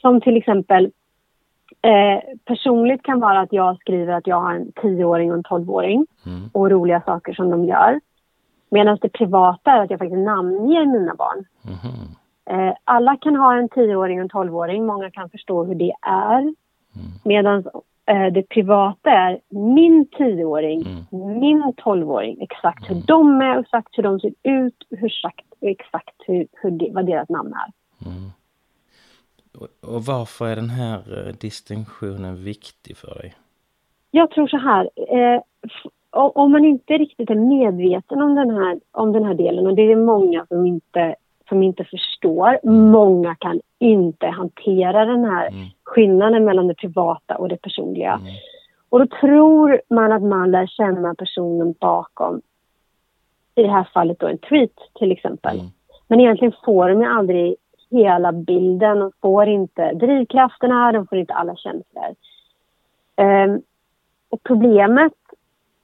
Som 0.00 0.20
till 0.20 0.36
exempel 0.36 0.84
eh, 1.82 2.20
personligt 2.44 3.02
kan 3.02 3.20
vara 3.20 3.40
att 3.40 3.52
jag 3.52 3.80
skriver 3.80 4.12
att 4.12 4.26
jag 4.26 4.40
har 4.40 4.54
en 4.54 4.72
tioåring 4.72 5.30
och 5.30 5.36
en 5.36 5.42
tolvåring 5.42 6.06
Mm. 6.26 6.50
och 6.52 6.70
roliga 6.70 7.00
saker 7.06 7.32
som 7.32 7.50
de 7.50 7.64
gör. 7.64 8.00
Medan 8.70 8.98
det 9.00 9.08
privata 9.08 9.70
är 9.70 9.82
att 9.82 9.90
jag 9.90 9.98
faktiskt 9.98 10.24
namnger 10.24 10.86
mina 10.86 11.14
barn. 11.14 11.44
Mhm. 11.62 12.06
Eh, 12.50 12.74
alla 12.84 13.16
kan 13.16 13.36
ha 13.36 13.56
en 13.56 13.68
tioåring 13.68 14.18
och 14.18 14.22
en 14.22 14.28
tolvåring. 14.28 14.86
Många 14.86 15.10
kan 15.10 15.30
förstå 15.30 15.64
hur 15.64 15.74
det 15.74 15.92
är. 16.06 16.54
Medan 17.24 17.64
eh, 18.06 18.26
det 18.32 18.42
privata 18.48 19.10
är 19.10 19.40
min 19.48 20.06
tioåring, 20.18 20.84
min 21.40 21.72
tolvåring. 21.76 22.42
Exakt 22.42 22.90
hur 22.90 23.02
de 23.06 23.40
är, 23.40 23.60
exakt 23.60 23.98
hur 23.98 24.02
de 24.02 24.20
ser 24.20 24.32
ut, 24.42 24.86
hur 24.90 25.06
exakt, 25.06 25.46
exakt 25.60 26.14
hur, 26.26 26.46
hur 26.52 26.70
det, 26.70 26.90
vad 26.92 27.06
deras 27.06 27.28
namn 27.28 27.52
är. 27.52 27.72
Och, 29.58 29.94
och 29.94 30.02
varför 30.04 30.46
är 30.46 30.56
den 30.56 30.70
här 30.70 31.26
eh, 31.26 31.32
distinktionen 31.40 32.44
viktig 32.44 32.96
för 32.96 33.14
dig? 33.14 33.34
Jag 34.10 34.30
tror 34.30 34.46
så 34.46 34.58
här. 34.58 34.90
Eh, 35.08 35.42
om 36.10 36.52
man 36.52 36.64
inte 36.64 36.92
riktigt 36.92 37.30
är 37.30 37.34
medveten 37.34 38.22
om 38.22 38.34
den 38.34 38.50
här, 38.50 38.80
om 38.90 39.12
den 39.12 39.24
här 39.24 39.34
delen 39.34 39.66
och 39.66 39.74
det 39.74 39.92
är 39.92 39.96
många 39.96 40.46
som 40.46 40.66
inte, 40.66 41.14
som 41.48 41.62
inte 41.62 41.84
förstår. 41.84 42.66
Många 42.68 43.34
kan 43.34 43.60
inte 43.78 44.26
hantera 44.26 45.04
den 45.04 45.24
här 45.24 45.50
skillnaden 45.84 46.44
mellan 46.44 46.68
det 46.68 46.74
privata 46.74 47.36
och 47.36 47.48
det 47.48 47.56
personliga. 47.56 48.20
Och 48.88 48.98
då 48.98 49.06
tror 49.20 49.80
man 49.90 50.12
att 50.12 50.22
man 50.22 50.50
lär 50.50 50.66
känna 50.66 51.14
personen 51.14 51.74
bakom, 51.80 52.42
i 53.54 53.62
det 53.62 53.70
här 53.70 53.88
fallet 53.94 54.18
då 54.18 54.26
en 54.26 54.38
tweet 54.38 54.76
till 54.94 55.12
exempel. 55.12 55.60
Men 56.08 56.20
egentligen 56.20 56.54
får 56.64 56.88
de 56.88 57.00
ju 57.00 57.06
aldrig 57.06 57.56
hela 57.92 58.32
bilden. 58.32 58.98
De 58.98 59.12
får 59.20 59.48
inte 59.48 59.92
drivkrafterna, 59.92 60.92
de 60.92 61.06
får 61.06 61.18
inte 61.18 61.34
alla 61.34 61.56
känslor. 61.56 62.14
Ehm, 63.16 63.62
och 64.28 64.42
problemet 64.42 65.12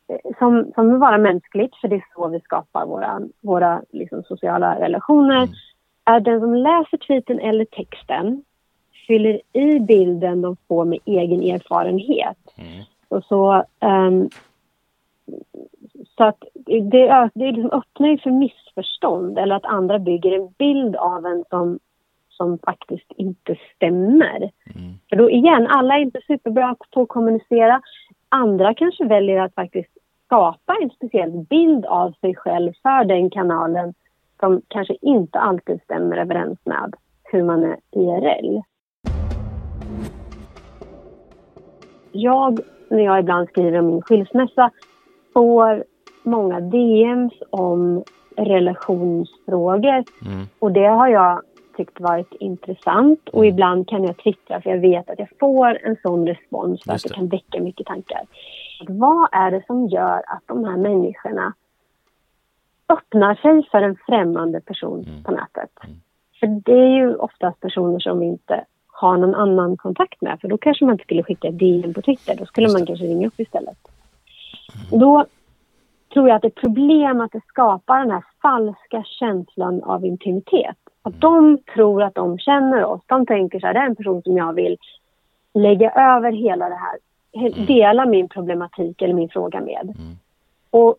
eh, 0.08 0.38
som, 0.38 0.72
som 0.74 0.94
är 0.94 0.98
bara 0.98 1.18
mänskligt, 1.18 1.76
för 1.76 1.88
det 1.88 1.96
är 1.96 2.04
så 2.14 2.28
vi 2.28 2.40
skapar 2.40 2.86
våra, 2.86 3.20
våra 3.40 3.82
liksom, 3.90 4.22
sociala 4.22 4.80
relationer, 4.80 5.48
är 6.04 6.20
den 6.20 6.40
som 6.40 6.54
läser 6.54 6.96
tweeten 6.96 7.38
eller 7.38 7.64
texten 7.64 8.44
fyller 9.08 9.40
i 9.52 9.80
bilden 9.80 10.42
de 10.42 10.56
får 10.68 10.84
med 10.84 10.98
egen 11.04 11.42
erfarenhet. 11.42 12.38
Och 13.08 13.24
så, 13.24 13.64
ehm, 13.80 14.28
så 16.16 16.24
att 16.24 16.44
det, 16.54 16.80
det 16.80 17.68
öppnar 17.72 18.08
ju 18.08 18.18
för 18.18 18.30
missförstånd 18.30 19.38
eller 19.38 19.54
att 19.54 19.64
andra 19.64 19.98
bygger 19.98 20.32
en 20.32 20.48
bild 20.58 20.96
av 20.96 21.26
en 21.26 21.44
som, 21.50 21.78
som 22.38 22.58
faktiskt 22.58 23.12
inte 23.16 23.56
stämmer. 23.74 24.50
För 25.08 25.16
då 25.16 25.30
igen, 25.30 25.66
alla 25.66 25.94
är 25.94 26.00
inte 26.00 26.20
superbra 26.26 26.76
på 26.94 27.02
att 27.02 27.08
kommunicera. 27.08 27.80
Andra 28.28 28.74
kanske 28.74 29.04
väljer 29.04 29.40
att 29.40 29.54
faktiskt 29.54 29.90
skapa 30.24 30.76
en 30.82 30.90
speciell 30.90 31.46
bild 31.50 31.86
av 31.86 32.12
sig 32.12 32.34
själv 32.34 32.72
för 32.82 33.04
den 33.04 33.30
kanalen 33.30 33.94
som 34.40 34.62
kanske 34.68 34.96
inte 35.00 35.38
alltid 35.38 35.82
stämmer 35.82 36.16
överens 36.16 36.58
med 36.64 36.94
hur 37.24 37.42
man 37.42 37.64
är 37.64 37.76
IRL. 37.90 38.62
Jag, 42.12 42.58
när 42.90 43.04
jag 43.04 43.18
ibland 43.18 43.48
skriver 43.48 43.78
om 43.78 43.86
min 43.86 44.02
skilsmässa, 44.02 44.70
får 45.34 45.84
många 46.22 46.60
DMs 46.60 47.32
om 47.50 48.04
relationsfrågor. 48.36 50.04
Och 50.58 50.72
det 50.72 50.86
har 50.86 51.08
jag 51.08 51.42
tyckt 51.78 52.00
varit 52.00 52.32
intressant 52.40 53.28
och 53.28 53.46
ibland 53.46 53.88
kan 53.88 54.04
jag 54.04 54.16
twittra 54.16 54.60
för 54.60 54.70
jag 54.70 54.78
vet 54.78 55.10
att 55.10 55.18
jag 55.18 55.28
får 55.40 55.78
en 55.86 55.96
sån 56.02 56.26
respons 56.26 56.82
för 56.82 56.92
att 56.92 57.02
det 57.02 57.14
kan 57.14 57.28
väcka 57.28 57.60
mycket 57.60 57.86
tankar. 57.86 58.22
Vad 58.88 59.28
är 59.32 59.50
det 59.50 59.62
som 59.66 59.86
gör 59.86 60.16
att 60.16 60.42
de 60.46 60.64
här 60.64 60.76
människorna 60.76 61.54
öppnar 62.88 63.34
sig 63.34 63.68
för 63.70 63.82
en 63.82 63.96
främmande 64.06 64.60
person 64.60 65.06
på 65.24 65.32
nätet? 65.32 65.70
För 66.40 66.46
det 66.46 66.80
är 66.80 66.96
ju 66.96 67.14
oftast 67.14 67.60
personer 67.60 67.98
som 67.98 68.20
vi 68.20 68.26
inte 68.26 68.64
har 68.86 69.16
någon 69.16 69.34
annan 69.34 69.76
kontakt 69.76 70.20
med. 70.20 70.40
För 70.40 70.48
då 70.48 70.58
kanske 70.58 70.84
man 70.84 70.92
inte 70.92 71.04
skulle 71.04 71.22
skicka 71.22 71.50
DM 71.50 71.94
på 71.94 72.02
Twitter. 72.02 72.36
Då 72.36 72.46
skulle 72.46 72.68
man 72.68 72.86
kanske 72.86 73.04
ringa 73.04 73.26
upp 73.26 73.40
istället. 73.40 73.78
Då 74.90 75.26
tror 76.12 76.28
jag 76.28 76.36
att 76.36 76.42
det 76.42 76.48
är 76.48 76.60
problem 76.60 77.20
att 77.20 77.32
det 77.32 77.40
skapar 77.48 77.98
den 77.98 78.10
här 78.10 78.24
falska 78.42 79.04
känslan 79.04 79.82
av 79.82 80.04
intimitet. 80.04 80.76
Att 81.08 81.20
de 81.20 81.58
tror 81.74 82.02
att 82.02 82.14
de 82.14 82.38
känner 82.38 82.84
oss. 82.84 83.00
De 83.06 83.26
tänker 83.26 83.60
så 83.60 83.66
här, 83.66 83.74
det 83.74 83.80
är 83.80 83.86
en 83.86 83.96
person 83.96 84.22
som 84.22 84.36
jag 84.36 84.52
vill 84.52 84.76
lägga 85.54 85.90
över 85.90 86.32
hela 86.32 86.68
det 86.68 86.74
här, 86.74 86.98
he- 87.32 87.66
dela 87.66 88.06
min 88.06 88.28
problematik 88.28 89.02
eller 89.02 89.14
min 89.14 89.28
fråga 89.28 89.60
med. 89.60 89.94
Och 90.70 90.96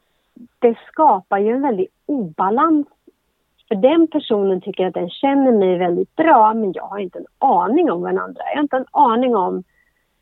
det 0.60 0.78
skapar 0.88 1.38
ju 1.38 1.52
en 1.52 1.62
väldig 1.62 1.88
obalans. 2.06 2.88
För 3.68 3.76
den 3.76 4.08
personen 4.08 4.62
tycker 4.62 4.88
att 4.88 4.94
den 4.94 5.10
känner 5.10 5.52
mig 5.52 5.78
väldigt 5.78 6.16
bra, 6.16 6.54
men 6.54 6.74
jag 6.74 6.84
har 6.84 7.00
inte 7.00 7.20
en 7.20 7.26
aning 7.38 7.92
om 7.92 8.02
vad 8.02 8.12
den 8.12 8.20
andra 8.20 8.42
är. 8.44 8.50
Jag 8.50 8.56
har 8.56 8.64
inte 8.64 8.78
en 8.78 8.86
aning 8.92 9.36
om 9.36 9.64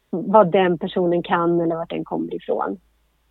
vad 0.09 0.51
den 0.51 0.77
personen 0.77 1.23
kan 1.23 1.61
eller 1.61 1.75
vart 1.75 1.89
den 1.89 2.05
kommer 2.05 2.35
ifrån. 2.35 2.79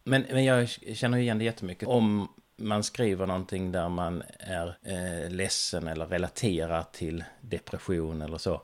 Men, 0.05 0.25
men 0.33 0.45
jag 0.45 0.69
känner 0.69 1.19
igen 1.19 1.39
det 1.39 1.45
jättemycket. 1.45 1.89
Om 1.89 2.29
man 2.57 2.83
skriver 2.83 3.27
någonting 3.27 3.73
där 3.73 3.89
man 3.89 4.23
är 4.39 4.79
eh, 4.83 5.31
ledsen 5.31 5.89
eller 5.89 6.07
relaterar 6.07 6.83
till 6.93 7.25
depression 7.41 8.23
eller 8.23 8.39
så. 8.39 8.63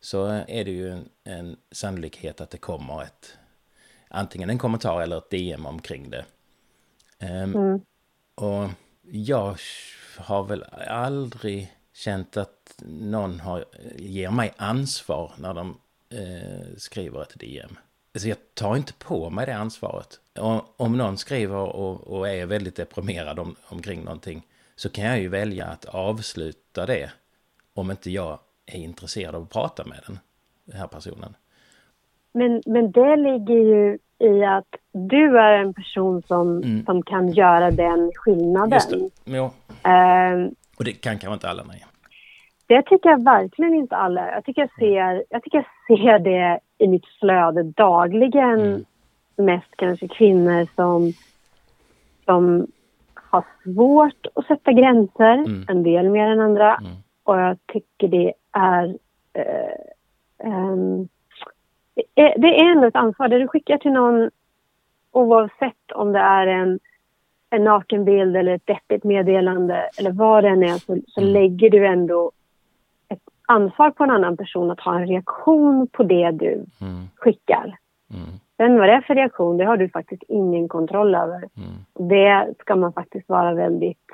Så 0.00 0.26
är 0.26 0.64
det 0.64 0.70
ju 0.70 0.90
en, 0.90 1.08
en 1.24 1.56
sannolikhet 1.72 2.40
att 2.40 2.50
det 2.50 2.58
kommer 2.58 3.02
ett 3.02 3.38
antingen 4.08 4.50
en 4.50 4.58
kommentar 4.58 5.00
eller 5.00 5.18
ett 5.18 5.30
DM 5.30 5.66
omkring 5.66 6.10
det. 6.10 6.24
Ehm, 7.18 7.52
Och 8.34 8.68
jag 9.02 9.56
har 10.18 10.44
väl 10.44 10.62
aldrig 10.88 11.76
känt 11.92 12.36
att 12.36 12.74
någon 12.86 13.40
har, 13.40 13.64
ger 13.96 14.30
mig 14.30 14.52
ansvar 14.56 15.32
när 15.38 15.54
de 15.54 15.80
eh, 16.10 16.76
skriver 16.76 17.22
ett 17.22 17.38
DM. 17.40 17.76
Alltså 18.14 18.28
jag 18.28 18.38
tar 18.54 18.76
inte 18.76 18.92
på 18.92 19.30
mig 19.30 19.46
det 19.46 19.56
ansvaret. 19.56 20.20
Och, 20.38 20.80
om 20.80 20.98
någon 20.98 21.16
skriver 21.18 21.56
och, 21.56 22.06
och 22.06 22.28
är 22.28 22.46
väldigt 22.46 22.76
deprimerad 22.76 23.38
om, 23.38 23.56
omkring 23.68 24.04
någonting 24.04 24.42
så 24.76 24.88
kan 24.88 25.04
jag 25.04 25.20
ju 25.20 25.28
välja 25.28 25.66
att 25.66 25.84
avsluta 25.84 26.86
det 26.86 27.10
om 27.74 27.90
inte 27.90 28.10
jag 28.10 28.38
är 28.66 28.78
intresserad 28.78 29.34
av 29.34 29.42
att 29.42 29.50
prata 29.50 29.84
med 29.84 30.00
den, 30.06 30.18
den 30.64 30.80
här 30.80 30.86
personen. 30.86 31.36
Men, 32.32 32.62
men 32.66 32.92
det 32.92 33.16
ligger 33.16 33.54
ju 33.54 33.98
i 34.18 34.44
att 34.44 34.68
du 34.92 35.38
är 35.38 35.52
en 35.52 35.74
person 35.74 36.22
som, 36.22 36.62
som 36.86 37.02
kan 37.02 37.32
göra 37.32 37.70
den 37.70 38.12
skillnaden. 38.14 38.72
Just 38.72 38.90
det. 38.90 39.10
Jo. 39.24 39.50
Ehm, 39.82 40.54
Och 40.76 40.84
det 40.84 40.92
kan 40.92 41.18
kanske 41.18 41.34
inte 41.34 41.48
alla, 41.48 41.64
nej. 41.64 41.84
Det 42.66 42.82
tycker 42.82 43.10
jag 43.10 43.24
verkligen 43.24 43.74
inte 43.74 43.96
alla. 43.96 44.30
Jag 44.30 44.44
tycker 44.44 44.62
jag 44.62 44.74
ser, 44.78 45.24
jag 45.30 45.42
tycker 45.42 45.58
jag 45.58 45.98
ser 45.98 46.18
det 46.18 46.60
i 46.78 46.88
mitt 46.88 47.06
flöde 47.20 47.62
dagligen. 47.62 48.84
Mest 49.36 49.76
kanske 49.76 50.08
kvinnor 50.08 50.66
som 50.74 51.12
som 52.24 52.66
har 53.14 53.44
svårt 53.64 54.26
att 54.34 54.46
sätta 54.46 54.72
gränser, 54.72 55.34
mm. 55.34 55.64
en 55.68 55.82
del 55.82 56.10
mer 56.10 56.26
än 56.26 56.40
andra. 56.40 56.76
Mm. 56.76 56.92
Och 57.24 57.40
jag 57.40 57.58
tycker 57.66 58.08
det 58.08 58.32
är... 58.52 58.98
Eh, 59.32 60.48
um, 60.48 61.08
det 62.14 62.60
är 62.60 62.70
ändå 62.70 62.86
ett 62.86 62.96
ansvar. 62.96 63.28
Det 63.28 63.38
du 63.38 63.48
skickar 63.48 63.78
till 63.78 63.92
någon, 63.92 64.30
oavsett 65.12 65.92
om 65.94 66.12
det 66.12 66.18
är 66.18 66.46
en, 66.46 66.78
en 67.50 67.64
nakenbild 67.64 68.36
eller 68.36 68.54
ett 68.54 68.66
deppigt 68.66 69.04
meddelande 69.04 69.90
eller 69.98 70.10
vad 70.10 70.44
det 70.44 70.48
än 70.50 70.62
är, 70.62 70.78
så, 70.78 70.98
så 71.06 71.20
mm. 71.20 71.32
lägger 71.32 71.70
du 71.70 71.86
ändå 71.86 72.32
ansvar 73.46 73.90
på 73.90 74.04
en 74.04 74.10
annan 74.10 74.36
person 74.36 74.70
att 74.70 74.80
ha 74.80 74.98
en 74.98 75.06
reaktion 75.06 75.88
på 75.92 76.02
det 76.02 76.30
du 76.30 76.64
mm. 76.80 77.08
skickar. 77.16 77.76
Mm. 78.10 78.30
Sen 78.56 78.78
vad 78.78 78.88
det 78.88 78.92
är 78.92 79.00
för 79.00 79.14
reaktion, 79.14 79.56
det 79.56 79.64
har 79.64 79.76
du 79.76 79.88
faktiskt 79.88 80.22
ingen 80.28 80.68
kontroll 80.68 81.14
över. 81.14 81.48
Mm. 81.56 82.08
Det 82.10 82.54
ska 82.60 82.76
man 82.76 82.92
faktiskt 82.92 83.28
vara 83.28 83.54
väldigt... 83.54 84.10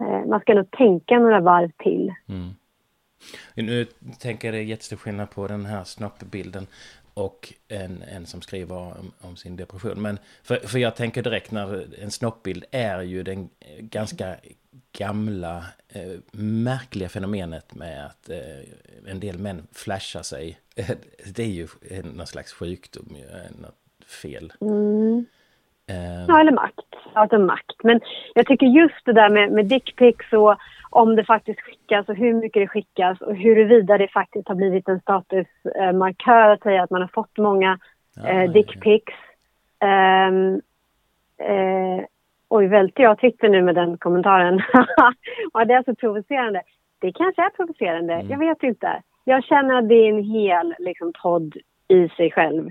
Eh, 0.00 0.28
man 0.28 0.40
ska 0.40 0.54
nog 0.54 0.70
tänka 0.70 1.18
några 1.18 1.40
varv 1.40 1.70
till. 1.78 2.14
Mm. 2.28 2.50
Nu 3.54 3.86
tänker 4.20 4.48
jag 4.48 4.54
det 4.54 4.58
är 4.58 4.64
jättestor 4.64 4.96
skillnad 4.96 5.30
på 5.30 5.46
den 5.46 5.66
här 5.66 5.84
snoppbilden 5.84 6.66
och 7.14 7.52
en, 7.68 8.02
en 8.02 8.26
som 8.26 8.42
skriver 8.42 8.76
om, 8.76 9.12
om, 9.20 9.36
sin 9.36 9.56
depression. 9.56 10.02
Men 10.02 10.18
för, 10.42 10.56
för 10.56 10.78
jag 10.78 10.96
tänker 10.96 11.22
direkt 11.22 11.50
när 11.50 11.94
en 12.00 12.10
snoppbild 12.10 12.64
är 12.70 13.02
ju 13.02 13.22
den 13.22 13.50
ganska 13.78 14.36
gamla 14.92 15.66
eh, 15.88 16.12
märkliga 16.32 17.08
fenomenet 17.08 17.74
med 17.74 18.06
att 18.06 18.28
eh, 18.28 18.60
en 19.06 19.20
del 19.20 19.38
män 19.38 19.66
flashar 19.72 20.22
sig. 20.22 20.58
det 21.24 21.42
är 21.42 21.48
ju 21.48 21.68
någon 22.02 22.26
slags 22.26 22.52
sjukdom, 22.52 23.16
eh, 23.16 23.60
något 23.60 23.78
fel. 24.06 24.52
Mm. 24.60 25.26
Uh, 25.90 26.24
ja, 26.28 26.40
eller 26.40 26.52
makt. 26.52 26.80
Alltså 27.12 27.38
makt. 27.38 27.82
Men 27.82 28.00
jag 28.34 28.46
tycker 28.46 28.66
just 28.66 29.04
det 29.04 29.12
där 29.12 29.30
med, 29.30 29.52
med 29.52 29.66
dickpics 29.66 30.32
och 30.32 30.56
om 30.90 31.16
det 31.16 31.24
faktiskt 31.24 31.60
skickas 31.60 32.08
och 32.08 32.14
hur 32.14 32.34
mycket 32.34 32.62
det 32.62 32.68
skickas 32.68 33.20
och 33.20 33.36
huruvida 33.36 33.98
det 33.98 34.08
faktiskt 34.08 34.48
har 34.48 34.54
blivit 34.54 34.88
en 34.88 35.00
statusmarkör 35.00 36.48
att 36.48 36.62
säga 36.62 36.82
att 36.82 36.90
man 36.90 37.00
har 37.00 37.10
fått 37.14 37.38
många 37.38 37.78
eh, 38.26 38.52
dickpics. 38.52 39.12
Um, 39.80 40.60
eh, 41.48 42.04
oj, 42.48 42.66
välte 42.66 43.02
jag 43.02 43.20
Twitter 43.20 43.48
nu 43.48 43.62
med 43.62 43.74
den 43.74 43.98
kommentaren? 43.98 44.62
ja, 45.52 45.64
det 45.64 45.74
är 45.74 45.82
så 45.82 45.94
provocerande. 45.94 46.62
Det 46.98 47.12
kanske 47.12 47.42
är 47.42 47.50
provocerande, 47.50 48.14
mm. 48.14 48.30
jag 48.30 48.38
vet 48.38 48.62
inte. 48.62 49.02
Jag 49.24 49.44
känner 49.44 49.74
att 49.74 49.88
det 49.88 49.94
är 49.94 50.08
en 50.08 50.24
hel 50.24 50.74
liksom, 50.78 51.12
podd 51.22 51.56
i 51.88 52.08
sig 52.08 52.30
själv. 52.30 52.70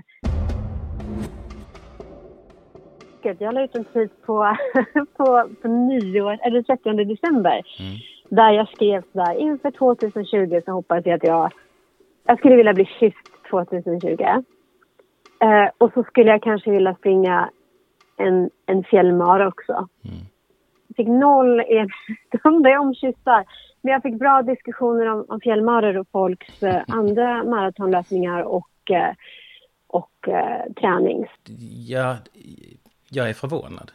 Jag 3.24 3.54
la 3.54 3.64
ut 3.64 3.76
en 3.76 3.84
tweet 3.84 4.22
på, 4.22 4.56
på, 5.16 5.48
på 5.62 5.68
nyår, 5.68 6.38
eller 6.42 6.62
30 6.62 7.04
december. 7.04 7.62
Mm. 7.80 7.96
Där 8.28 8.50
jag 8.50 8.68
skrev 8.68 9.02
sådär, 9.12 9.34
inför 9.34 9.70
2020 9.70 10.60
så 10.64 10.72
hoppas 10.72 11.06
jag 11.06 11.14
att 11.14 11.28
jag, 11.28 11.52
jag 12.26 12.38
skulle 12.38 12.56
vilja 12.56 12.74
bli 12.74 12.84
kysst 13.00 13.50
2020. 13.50 14.22
Eh, 15.40 15.68
och 15.78 15.92
så 15.94 16.04
skulle 16.04 16.30
jag 16.30 16.42
kanske 16.42 16.70
vilja 16.70 16.94
springa 16.94 17.50
en, 18.16 18.50
en 18.66 18.84
fjällmara 18.84 19.48
också. 19.48 19.72
Mm. 19.72 20.16
Jag 20.88 20.96
fick 20.96 21.08
noll 21.08 21.60
erbjudande 21.60 22.76
om 22.76 22.94
kyssar. 22.94 23.44
Men 23.82 23.92
jag 23.92 24.02
fick 24.02 24.18
bra 24.18 24.42
diskussioner 24.42 25.06
om, 25.06 25.24
om 25.28 25.40
fjällmaror 25.40 25.98
och 25.98 26.08
folks 26.12 26.62
eh, 26.62 26.82
andra 26.88 27.44
maratonlöpningar 27.44 28.42
och, 28.42 28.90
eh, 28.90 29.14
och 29.86 30.28
eh, 30.28 30.72
träning. 30.80 31.26
Ja, 31.88 32.16
jag 33.14 33.28
är 33.28 33.34
förvånad. 33.34 33.92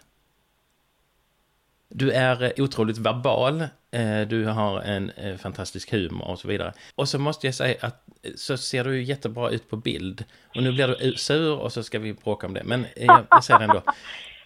Du 1.89 2.11
är 2.11 2.43
eh, 2.43 2.63
otroligt 2.63 2.97
verbal, 2.97 3.61
eh, 3.91 4.21
du 4.21 4.45
har 4.45 4.81
en 4.81 5.09
eh, 5.09 5.37
fantastisk 5.37 5.91
humor 5.91 6.27
och 6.27 6.39
så 6.39 6.47
vidare. 6.47 6.73
Och 6.95 7.09
så 7.09 7.19
måste 7.19 7.47
jag 7.47 7.55
säga 7.55 7.75
att 7.81 8.05
så 8.35 8.57
ser 8.57 8.83
du 8.83 9.03
jättebra 9.03 9.49
ut 9.49 9.69
på 9.69 9.77
bild. 9.77 10.25
Och 10.55 10.63
nu 10.63 10.71
blir 10.71 10.87
du 10.87 11.15
sur 11.15 11.57
och 11.57 11.73
så 11.73 11.83
ska 11.83 11.99
vi 11.99 12.13
bråka 12.13 12.47
om 12.47 12.53
det. 12.53 12.63
Men 12.63 12.85
jag, 12.95 13.25
jag 13.29 13.43
säger 13.43 13.59
det 13.59 13.65
ändå. 13.65 13.81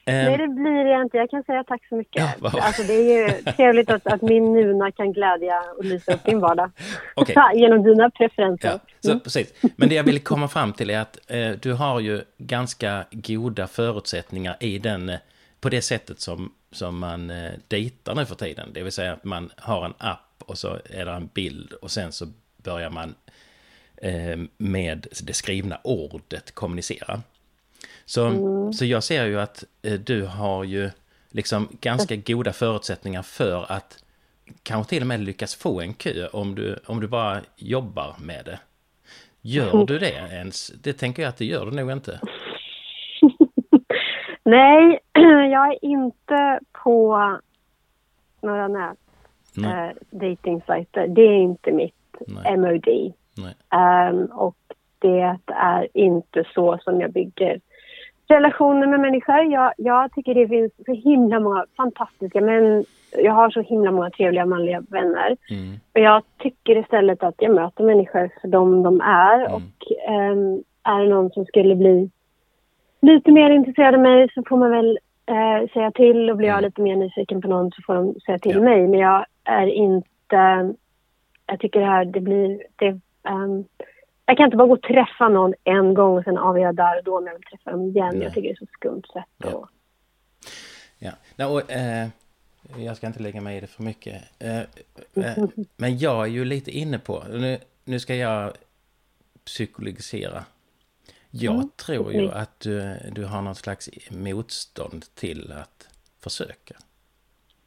Nej, 0.06 0.38
det 0.38 0.48
blir 0.48 0.84
det 0.84 1.02
inte. 1.02 1.18
Jag 1.18 1.30
kan 1.30 1.44
säga 1.44 1.64
tack 1.64 1.88
så 1.90 1.96
mycket. 1.96 2.24
Ja, 2.42 2.52
alltså, 2.62 2.84
det 2.84 2.94
är 2.94 3.28
ju 3.28 3.44
trevligt 3.52 3.90
att, 3.90 4.08
att 4.08 4.22
min 4.22 4.54
Nuna 4.54 4.92
kan 4.92 5.14
glädja 5.14 5.64
och 5.78 5.86
lysa 5.86 6.14
upp 6.14 6.24
din 6.24 6.40
vardag. 6.40 6.72
Okay. 7.16 7.60
Genom 7.60 7.84
dina 7.84 8.10
preferenser. 8.10 8.70
Ja, 8.70 8.80
så, 9.00 9.12
mm. 9.12 9.20
precis. 9.20 9.54
Men 9.76 9.90
det 9.90 9.96
jag 9.96 10.04
vill 10.04 10.20
komma 10.20 10.48
fram 10.48 10.74
till 10.74 10.90
är 10.90 11.00
att 11.00 11.32
eh, 11.32 11.50
du 11.50 11.74
har 11.74 12.00
ju 12.00 12.22
ganska 12.38 13.06
goda 13.12 13.68
förutsättningar 13.68 14.56
i 14.60 14.80
den, 14.80 15.12
på 15.62 15.70
det 15.70 15.82
sättet 15.82 16.20
som 16.20 16.52
som 16.74 17.00
man 17.00 17.30
eh, 17.30 17.52
dejtar 17.68 18.16
nu 18.16 18.26
för 18.26 18.36
tiden. 18.36 18.70
Det 18.74 18.84
vill 18.84 18.92
säga 18.92 19.14
att 19.14 19.24
man 19.24 19.52
har 19.58 19.86
en 19.86 19.94
app 19.98 20.44
och 20.46 20.58
så 20.58 20.80
är 20.86 21.06
det 21.06 21.12
en 21.12 21.30
bild 21.34 21.74
och 21.74 21.92
sen 21.92 22.12
så 22.12 22.28
börjar 22.58 22.90
man 22.90 23.16
eh, 23.98 24.40
med 24.58 25.08
det 25.24 25.34
skrivna 25.34 25.80
ordet 25.84 26.52
kommunicera. 26.52 27.22
Så, 28.06 28.26
mm. 28.26 28.74
så 28.74 28.86
jag 28.86 29.04
ser 29.04 29.26
ju 29.26 29.40
att 29.40 29.64
eh, 29.82 29.94
du 29.94 30.26
har 30.26 30.64
ju 30.64 30.90
liksom 31.32 31.68
ganska 31.82 32.16
goda 32.16 32.54
förutsättningar 32.54 33.22
för 33.22 33.72
att 33.72 34.04
kanske 34.64 34.90
till 34.90 35.04
och 35.04 35.08
med 35.08 35.20
lyckas 35.20 35.56
få 35.56 35.82
en 35.82 35.94
kö 35.94 36.28
om 36.28 36.56
du, 36.56 36.80
om 36.86 37.00
du 37.00 37.08
bara 37.08 37.42
jobbar 37.56 38.16
med 38.20 38.46
det. 38.46 38.60
Gör 39.42 39.74
mm. 39.74 39.86
du 39.86 40.00
det 40.00 40.12
ens? 40.32 40.68
Det 40.68 40.94
tänker 40.94 41.24
jag 41.24 41.30
att 41.30 41.38
det 41.38 41.46
gör 41.46 41.66
du 41.66 41.72
nog 41.72 41.92
inte. 41.92 42.20
Nej, 44.44 45.00
jag 45.52 45.74
är 45.74 45.86
inte 45.86 46.60
på 46.84 47.40
några 48.42 48.68
nät 48.68 48.98
äh, 49.58 49.90
datingsajter. 50.12 51.08
Det 51.08 51.22
är 51.22 51.38
inte 51.38 51.72
mitt 51.72 51.96
Nej. 52.28 52.58
MOD. 52.58 53.14
Nej. 53.38 54.10
Um, 54.10 54.26
och 54.26 54.58
det 55.00 55.40
är 55.48 55.88
inte 55.94 56.44
så 56.54 56.78
som 56.84 57.02
jag 57.02 57.12
bygger 57.12 57.62
relationer 58.34 58.88
med 58.88 59.00
människor. 59.00 59.44
Jag, 59.44 59.74
jag 59.78 60.12
tycker 60.12 60.36
det 60.36 60.48
finns 60.48 60.72
så 60.86 60.94
himla 60.94 61.40
många 61.40 61.66
fantastiska 61.78 62.42
män. 62.42 62.86
Jag 63.18 63.34
har 63.34 63.50
så 63.50 63.62
himla 63.62 63.92
många 63.92 64.10
trevliga 64.10 64.46
manliga 64.46 64.84
vänner. 64.90 65.38
Mm. 65.50 65.80
Och 65.94 66.00
jag 66.00 66.24
tycker 66.38 66.78
istället 66.78 67.24
att 67.24 67.36
jag 67.38 67.56
möter 67.56 67.84
människor 67.84 68.30
för 68.42 68.48
dem 68.48 68.84
de 68.84 69.02
är. 69.02 69.40
Mm. 69.40 69.54
Och 69.54 69.62
um, 70.10 70.64
är 70.84 71.04
det 71.04 71.10
någon 71.10 71.30
som 71.30 71.46
skulle 71.46 71.76
bli 71.76 72.10
lite 73.02 73.32
mer 73.32 73.50
intresserad 73.50 73.96
av 73.96 74.02
mig 74.02 74.30
så 74.34 74.44
får 74.50 74.58
man 74.58 74.72
väl 74.72 75.00
eh, 75.26 75.70
säga 75.74 75.92
till 75.92 76.30
och 76.30 76.38
blir 76.38 76.48
jag 76.48 76.58
mm. 76.58 76.68
lite 76.68 76.82
mer 76.82 76.96
nyfiken 76.96 77.42
på 77.42 77.48
någon 77.48 77.72
så 77.72 77.82
får 77.82 77.96
de 77.96 78.20
säga 78.26 78.40
till 78.40 78.56
ja. 78.56 78.62
mig. 78.62 78.88
Men 78.88 79.00
jag 79.00 79.26
är 79.44 79.68
inte... 79.68 80.74
Jag 81.46 81.60
tycker 81.60 81.80
det 81.80 81.86
här, 81.86 82.06
det 82.06 82.20
blir... 82.20 82.64
Det, 82.76 83.00
um, 83.30 83.66
jag 84.26 84.38
kan 84.38 84.46
inte 84.46 84.58
bara 84.58 84.68
gå 84.68 84.74
och 84.74 84.82
träffa 84.82 85.30
någon 85.30 85.54
en 85.64 85.94
gång 85.94 86.18
och 86.18 86.24
sen 86.24 86.38
avgöra 86.38 86.74
där 86.74 86.98
och 86.98 87.04
då 87.04 87.18
om 87.18 87.26
jag 87.28 87.34
vill 87.34 87.44
träffa 87.44 87.72
dem 87.72 87.82
igen. 87.82 88.10
Nej. 88.14 88.24
Jag 88.24 88.34
tycker 88.34 88.50
det 88.50 88.54
är 88.54 88.56
så 88.56 88.66
skumt 88.66 89.04
sätt. 89.14 89.24
Ja. 89.38 89.54
Och... 89.54 89.70
ja. 91.00 91.12
No, 91.36 91.44
och, 91.44 91.72
eh, 91.72 92.08
jag 92.78 92.98
ska 92.98 93.08
inte 93.08 93.24
lägga 93.24 93.42
mig 93.42 93.58
i 93.58 93.60
det 93.60 93.68
för 93.68 93.84
mycket. 93.84 94.24
Eh, 94.40 94.60
eh, 95.26 95.46
men 95.78 95.98
jag 95.98 96.24
är 96.24 96.32
ju 96.32 96.46
lite 96.46 96.72
inne 96.72 97.00
på... 97.00 97.24
Nu, 97.30 97.58
nu 97.86 98.00
ska 98.00 98.16
jag 98.16 98.52
psykologisera 99.46 100.44
jag 101.36 101.56
mm. 101.56 101.70
tror 101.70 102.14
ju 102.14 102.32
att 102.32 102.60
du, 102.60 102.98
du 103.12 103.26
har 103.26 103.42
någon 103.42 103.56
slags 103.56 103.90
motstånd 104.12 105.04
till 105.16 105.52
att 105.52 105.90
försöka. 106.24 106.76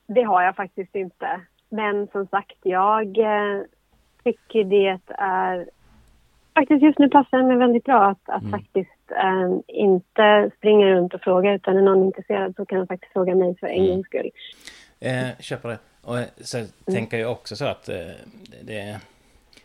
Det 0.06 0.22
har 0.22 0.42
jag 0.42 0.56
faktiskt 0.56 0.94
inte. 0.94 1.40
Men 1.68 2.08
som 2.08 2.26
sagt, 2.26 2.56
jag 2.62 3.18
eh, 3.18 3.62
tycker 4.24 4.64
det 4.64 5.00
är... 5.08 5.70
Faktiskt 6.58 6.82
just 6.82 6.98
nu 6.98 7.08
passar 7.08 7.38
det 7.38 7.44
mig 7.44 7.56
väldigt 7.56 7.84
bra 7.84 8.04
att, 8.04 8.28
att 8.28 8.42
mm. 8.42 8.50
faktiskt 8.50 9.10
eh, 9.10 9.58
inte 9.68 10.50
springa 10.56 10.86
runt 10.86 11.14
och 11.14 11.20
fråga 11.20 11.54
utan 11.54 11.76
är 11.76 11.82
någon 11.82 12.04
intresserad 12.04 12.56
så 12.56 12.66
kan 12.66 12.78
de 12.78 12.86
faktiskt 12.86 13.12
fråga 13.12 13.34
mig 13.34 13.56
för 13.60 13.66
en 13.66 13.78
mm. 13.78 13.90
gångs 13.90 14.06
skull. 14.06 14.30
Eh, 15.00 15.28
köper 15.40 15.68
det. 15.68 15.78
Och 16.02 16.16
så 16.40 16.58
mm. 16.58 16.70
tänker 16.86 17.18
jag 17.18 17.32
också 17.32 17.56
så 17.56 17.64
att 17.64 17.88
eh, 17.88 17.96
det, 18.62 19.00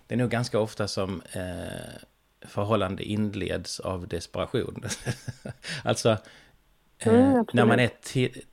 det 0.07 0.15
är 0.15 0.17
nog 0.17 0.29
ganska 0.29 0.59
ofta 0.59 0.87
som 0.87 1.21
eh, 1.35 2.47
förhållande 2.47 3.03
inleds 3.03 3.79
av 3.79 4.07
desperation. 4.07 4.83
alltså, 5.83 6.09
eh, 6.99 7.13
mm, 7.13 7.45
när 7.53 7.65
man 7.65 7.79
är 7.79 7.89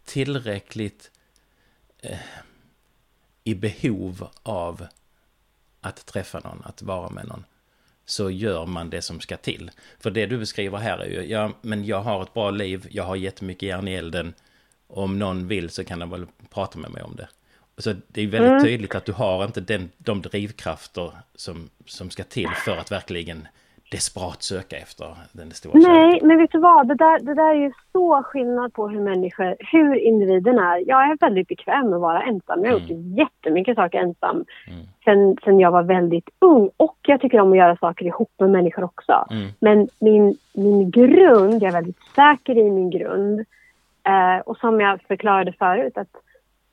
tillräckligt 0.04 1.10
eh, 2.02 2.18
i 3.44 3.54
behov 3.54 4.28
av 4.42 4.86
att 5.80 6.06
träffa 6.06 6.40
någon, 6.44 6.62
att 6.64 6.82
vara 6.82 7.10
med 7.10 7.28
någon, 7.28 7.44
så 8.08 8.30
gör 8.30 8.66
man 8.66 8.90
det 8.90 9.02
som 9.02 9.20
ska 9.20 9.36
till. 9.36 9.70
För 10.00 10.10
det 10.10 10.26
du 10.26 10.38
beskriver 10.38 10.78
här 10.78 10.98
är 10.98 11.06
ju, 11.06 11.26
ja, 11.26 11.52
men 11.62 11.84
jag 11.84 12.00
har 12.00 12.22
ett 12.22 12.34
bra 12.34 12.50
liv, 12.50 12.86
jag 12.90 13.04
har 13.04 13.16
jättemycket 13.16 13.68
järn 13.68 13.88
i 13.88 13.94
elden, 13.94 14.34
om 14.86 15.18
någon 15.18 15.48
vill 15.48 15.70
så 15.70 15.84
kan 15.84 15.98
de 15.98 16.10
väl 16.10 16.26
prata 16.50 16.78
med 16.78 16.90
mig 16.90 17.02
om 17.02 17.16
det. 17.16 17.28
Så 17.78 17.94
det 18.08 18.22
är 18.22 18.26
väldigt 18.26 18.50
mm. 18.50 18.64
tydligt 18.64 18.94
att 18.94 19.04
du 19.04 19.12
har 19.12 19.44
inte 19.44 19.60
den, 19.60 19.90
de 19.98 20.22
drivkrafter 20.22 21.12
som, 21.34 21.70
som 21.86 22.10
ska 22.10 22.24
till 22.24 22.50
för 22.64 22.76
att 22.76 22.92
verkligen 22.92 23.48
desperat 23.90 24.42
söka 24.42 24.76
efter 24.76 25.06
den 25.32 25.50
stora 25.50 25.72
Nej, 25.74 25.84
kärleken. 25.84 26.28
men 26.28 26.38
vet 26.38 26.52
du 26.52 26.58
vad? 26.58 26.88
Det 26.88 26.94
där, 26.94 27.18
det 27.20 27.34
där 27.34 27.50
är 27.50 27.54
ju 27.54 27.72
så 27.92 28.22
skillnad 28.22 28.72
på 28.72 28.88
hur 28.88 29.00
människor, 29.00 29.56
hur 29.58 29.94
individen 29.94 30.58
är. 30.58 30.82
Jag 30.88 31.10
är 31.10 31.16
väldigt 31.20 31.48
bekväm 31.48 31.86
med 31.86 31.94
att 31.94 32.00
vara 32.00 32.22
ensam. 32.22 32.64
Jag 32.64 32.72
har 32.72 32.78
gjort 32.78 32.90
Mm. 32.90 33.14
jättemycket 33.16 33.76
saker 33.76 33.98
ensam 33.98 34.44
sen, 35.04 35.36
sen 35.44 35.60
jag 35.60 35.70
var 35.70 35.82
väldigt 35.82 36.28
ung. 36.38 36.70
Och 36.76 36.96
jag 37.02 37.20
tycker 37.20 37.40
om 37.40 37.50
att 37.52 37.58
göra 37.58 37.76
saker 37.76 38.06
ihop 38.06 38.30
med 38.38 38.50
människor 38.50 38.84
också. 38.84 39.26
Mm. 39.30 39.48
Men 39.60 39.88
min, 39.98 40.36
min 40.54 40.90
grund, 40.90 41.62
jag 41.62 41.68
är 41.68 41.72
väldigt 41.72 42.02
säker 42.14 42.58
i 42.58 42.70
min 42.70 42.90
grund. 42.90 43.40
Eh, 44.06 44.38
och 44.46 44.56
som 44.56 44.80
jag 44.80 45.02
förklarade 45.02 45.52
förut, 45.52 45.98
att 45.98 46.08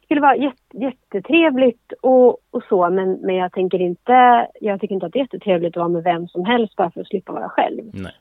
skulle 0.06 0.22
vara 0.22 0.36
jätte, 0.36 0.78
jättetrevligt 0.78 1.94
och, 2.02 2.38
och 2.52 2.64
så, 2.70 2.90
men, 2.90 3.12
men 3.12 3.36
jag 3.36 3.52
tänker 3.52 3.82
inte, 3.82 4.48
jag 4.62 4.82
tycker 4.82 4.96
inte 4.96 5.06
att 5.06 5.14
det 5.14 5.20
är 5.20 5.24
jättetrevligt 5.24 5.78
att 5.78 5.82
vara 5.82 5.90
med 5.90 6.04
vem 6.04 6.28
som 6.28 6.46
helst 6.46 6.76
bara 6.76 6.92
för 6.92 7.02
att 7.02 7.08
slippa 7.08 7.34
vara 7.34 7.50
själv. 7.50 7.84
Nej. 7.94 8.14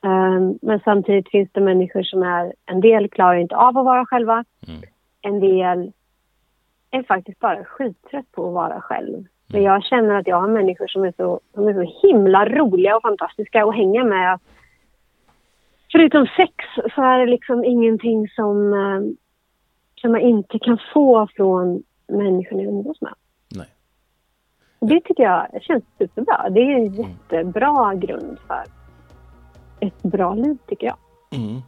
Um, 0.00 0.58
men 0.62 0.80
samtidigt 0.84 1.30
finns 1.30 1.48
det 1.52 1.60
människor 1.60 2.02
som 2.02 2.22
är, 2.22 2.52
en 2.66 2.80
del 2.80 3.08
klarar 3.08 3.38
inte 3.38 3.56
av 3.56 3.78
att 3.78 3.84
vara 3.84 4.06
själva. 4.06 4.44
Mm. 4.68 4.80
En 5.22 5.40
del 5.40 5.92
är 6.90 7.02
faktiskt 7.02 7.38
bara 7.38 7.64
skittrött 7.64 8.32
på 8.32 8.48
att 8.48 8.54
vara 8.54 8.80
själv. 8.80 9.24
Men 9.52 9.62
jag 9.62 9.84
känner 9.84 10.14
att 10.14 10.26
jag 10.26 10.40
har 10.40 10.48
människor 10.48 10.86
som 10.86 11.04
är 11.04 11.12
så, 11.16 11.40
som 11.54 11.68
är 11.68 11.74
så 11.74 12.06
himla 12.06 12.48
roliga 12.48 12.96
och 12.96 13.02
fantastiska 13.02 13.64
att 13.64 13.74
hänga 13.74 14.04
med. 14.04 14.38
Förutom 15.92 16.26
sex 16.36 16.54
så 16.94 17.02
är 17.02 17.18
det 17.18 17.26
liksom 17.26 17.64
ingenting 17.64 18.28
som, 18.28 18.72
eh, 18.72 19.00
som 20.00 20.14
jag 20.14 20.22
inte 20.22 20.58
kan 20.58 20.78
få 20.94 21.28
från 21.36 21.82
människorna 22.08 22.62
jag 22.62 22.72
umgås 22.72 23.00
med. 23.00 23.14
Nej. 23.48 23.66
Det 24.80 25.00
tycker 25.00 25.22
jag 25.22 25.62
känns 25.62 25.84
superbra. 25.98 26.50
Det 26.50 26.60
är 26.60 26.76
en 26.76 26.92
jättebra 26.92 27.94
grund 27.94 28.38
för 28.46 28.64
ett 29.80 30.02
bra 30.02 30.34
liv 30.34 30.58
tycker 30.66 30.86
jag. 30.86 30.96
Mm. 31.40 31.62